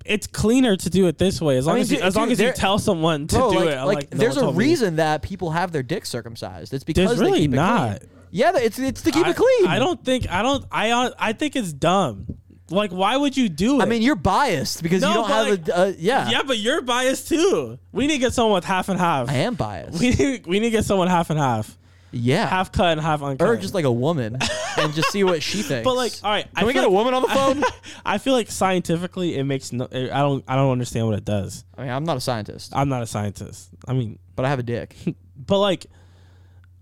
[0.03, 1.57] It's cleaner to do it this way.
[1.57, 3.51] As long mean, as you, dude- as long dude, as you tell someone to Bro,
[3.51, 3.77] do like, it.
[3.77, 4.65] I'm like, like, no there's a told me.
[4.65, 6.73] reason that people have their dicks circumcised.
[6.75, 7.99] It's because There's they really keep it not.
[8.01, 8.09] clean.
[8.31, 9.65] Yeah, it's it's to keep I, it clean.
[9.67, 12.37] I don't think I don't I I think it's dumb.
[12.75, 13.83] Like, why would you do it?
[13.83, 15.77] I mean, you're biased because No, you don't have like, a.
[15.77, 17.79] Uh, yeah, yeah, but you're biased too.
[17.91, 19.29] We need to get someone with half and half.
[19.29, 19.99] I am biased.
[19.99, 21.77] We need, we need to get someone half and half,
[22.11, 23.47] yeah, half cut and half uncut.
[23.47, 24.37] or just like a woman,
[24.77, 25.83] and just see what she thinks.
[25.85, 27.63] but like, all right, can we get a woman on the phone?
[28.05, 29.87] I feel like scientifically, it makes no.
[29.91, 30.43] I don't.
[30.47, 31.65] I don't understand what it does.
[31.77, 33.69] I mean, I'm not a scientist, I'm not a scientist.
[33.87, 34.95] I mean, but I have a dick.
[35.37, 35.85] but like,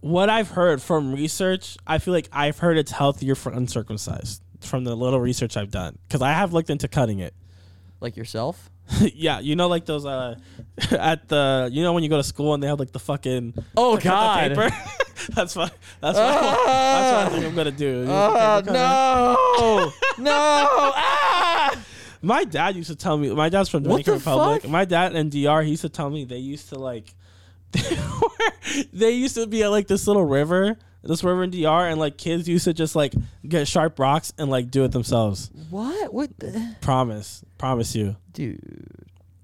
[0.01, 4.83] what I've heard from research, I feel like I've heard it's healthier for uncircumcised from
[4.83, 7.33] the little research I've done because I have looked into cutting it.
[8.01, 8.69] like yourself.
[9.13, 10.35] yeah, you know, like those uh,
[10.91, 13.53] at the you know when you go to school and they have like the fucking
[13.77, 14.49] Oh God.
[14.49, 14.69] paper?
[15.33, 18.05] that's what that's what, that's what I think I'm gonna do.
[18.09, 18.73] Ah, cutter.
[18.73, 20.31] no, no,
[20.95, 21.75] ah!
[22.21, 23.29] My dad used to tell me.
[23.33, 24.61] My dad's from What Dominican the Republic.
[24.63, 24.71] fuck?
[24.71, 27.13] My dad and DR, he used to tell me they used to like.
[28.91, 32.17] They used to be at like this little river, this river in DR, and like
[32.17, 33.13] kids used to just like
[33.47, 35.51] get sharp rocks and like do it themselves.
[35.69, 36.13] What?
[36.13, 36.37] What?
[36.39, 36.75] The?
[36.81, 38.15] Promise, promise you.
[38.31, 38.59] Dude,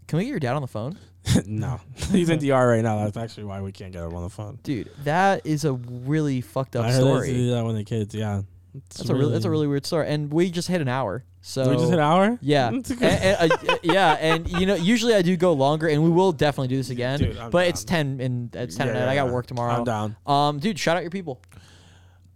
[0.07, 0.97] can we get your dad on the phone?
[1.45, 1.79] no,
[2.11, 3.03] he's in DR right now.
[3.03, 4.59] That's actually why we can't get him on the phone.
[4.63, 7.33] Dude, that is a really fucked up I heard they story.
[7.33, 8.15] do that when they're kids.
[8.15, 8.41] Yeah,
[8.75, 10.07] It's That's a really that's a really weird story.
[10.07, 11.23] And we just hit an hour.
[11.41, 12.37] So Did we just hit an hour?
[12.41, 16.09] Yeah, and, and, uh, yeah, and you know, usually I do go longer, and we
[16.09, 17.17] will definitely do this again.
[17.19, 19.11] Dude, I'm but it's ten and it's ten Yeah, at night.
[19.11, 19.31] I got yeah.
[19.31, 19.73] work tomorrow.
[19.73, 20.15] I'm down.
[20.25, 21.41] Um, dude, shout out your people.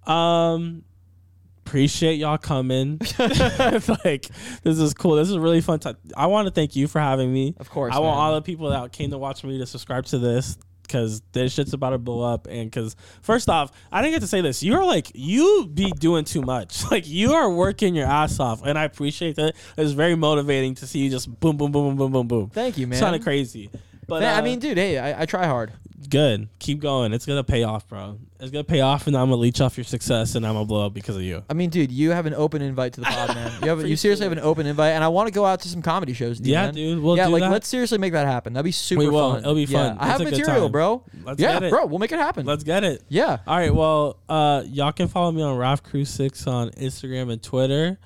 [0.08, 0.84] Um,
[1.66, 3.00] appreciate y'all coming.
[3.20, 4.28] like
[4.64, 5.16] this is cool.
[5.16, 5.80] This is really fun.
[5.80, 5.98] Time.
[6.16, 7.56] I want to thank you for having me.
[7.58, 10.20] Of course, I want all the people that came to watch me to subscribe to
[10.20, 12.48] this because this shit's about to blow up.
[12.48, 14.62] And because first off, I didn't get to say this.
[14.62, 16.84] You're like you be doing too much.
[16.94, 19.56] Like you are working your ass off, and I appreciate that.
[19.78, 22.50] It's very motivating to see you just boom, boom, boom, boom, boom, boom, boom.
[22.50, 22.94] Thank you, man.
[22.94, 23.72] It's kind of crazy.
[24.08, 25.72] But Man, I uh, mean, dude, hey, I, I try hard.
[26.14, 26.48] Good.
[26.60, 27.12] Keep going.
[27.12, 28.18] It's gonna pay off, bro.
[28.40, 30.86] It's gonna pay off, and I'm gonna leech off your success, and I'm gonna blow
[30.86, 31.44] up because of you.
[31.50, 33.52] I mean, dude, you have an open invite to the pod, man.
[33.62, 35.68] You have you seriously have an open invite, and I want to go out to
[35.68, 36.38] some comedy shows.
[36.38, 36.74] Dude, Yeah, man.
[36.76, 37.52] dude, we'll yeah, like that.
[37.52, 38.54] let's seriously make that happen.
[38.54, 39.32] That'd be super We will.
[39.34, 39.40] fun.
[39.42, 39.90] It'll be Yeah.
[39.90, 39.98] fun.
[40.00, 41.04] I have It's a good material, bro.
[41.26, 41.72] Let's yeah, get it.
[41.72, 42.46] bro, we'll make it happen.
[42.46, 43.02] Let's get it.
[43.10, 43.40] yeah.
[43.46, 43.74] All right.
[43.74, 47.98] Well, uh, y'all can follow me on Raf Crew Six on Instagram and Twitter,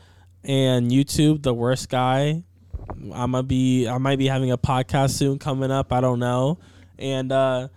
[0.43, 1.43] and YouTube.
[1.43, 2.43] The worst guy.
[2.89, 3.87] I'm gonna be.
[3.87, 5.91] I might be having a podcast soon coming up.
[5.91, 6.57] I don't know.
[6.97, 7.67] And uh,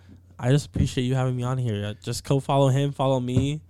[0.41, 1.85] I just appreciate you having me on here.
[1.85, 2.91] Uh, Just go follow him.
[2.91, 3.61] Follow me.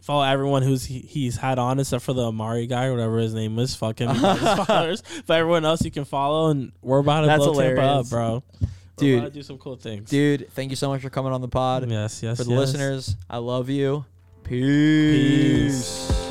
[0.00, 3.58] Follow everyone who's he, he's had on, except for the Amari guy, whatever his name
[3.58, 3.74] is.
[3.74, 5.02] Fuck him, he got his followers.
[5.26, 8.44] But everyone else you can follow, and we're about to That's blow Tampa up, bro.
[8.60, 9.18] We're Dude.
[9.18, 10.08] about to do some cool things.
[10.08, 11.90] Dude, thank you so much for coming on the pod.
[11.90, 12.36] Yes, yes.
[12.36, 12.58] For the yes.
[12.58, 14.04] listeners, I love you.
[14.44, 16.06] Peace.
[16.06, 16.25] Peace.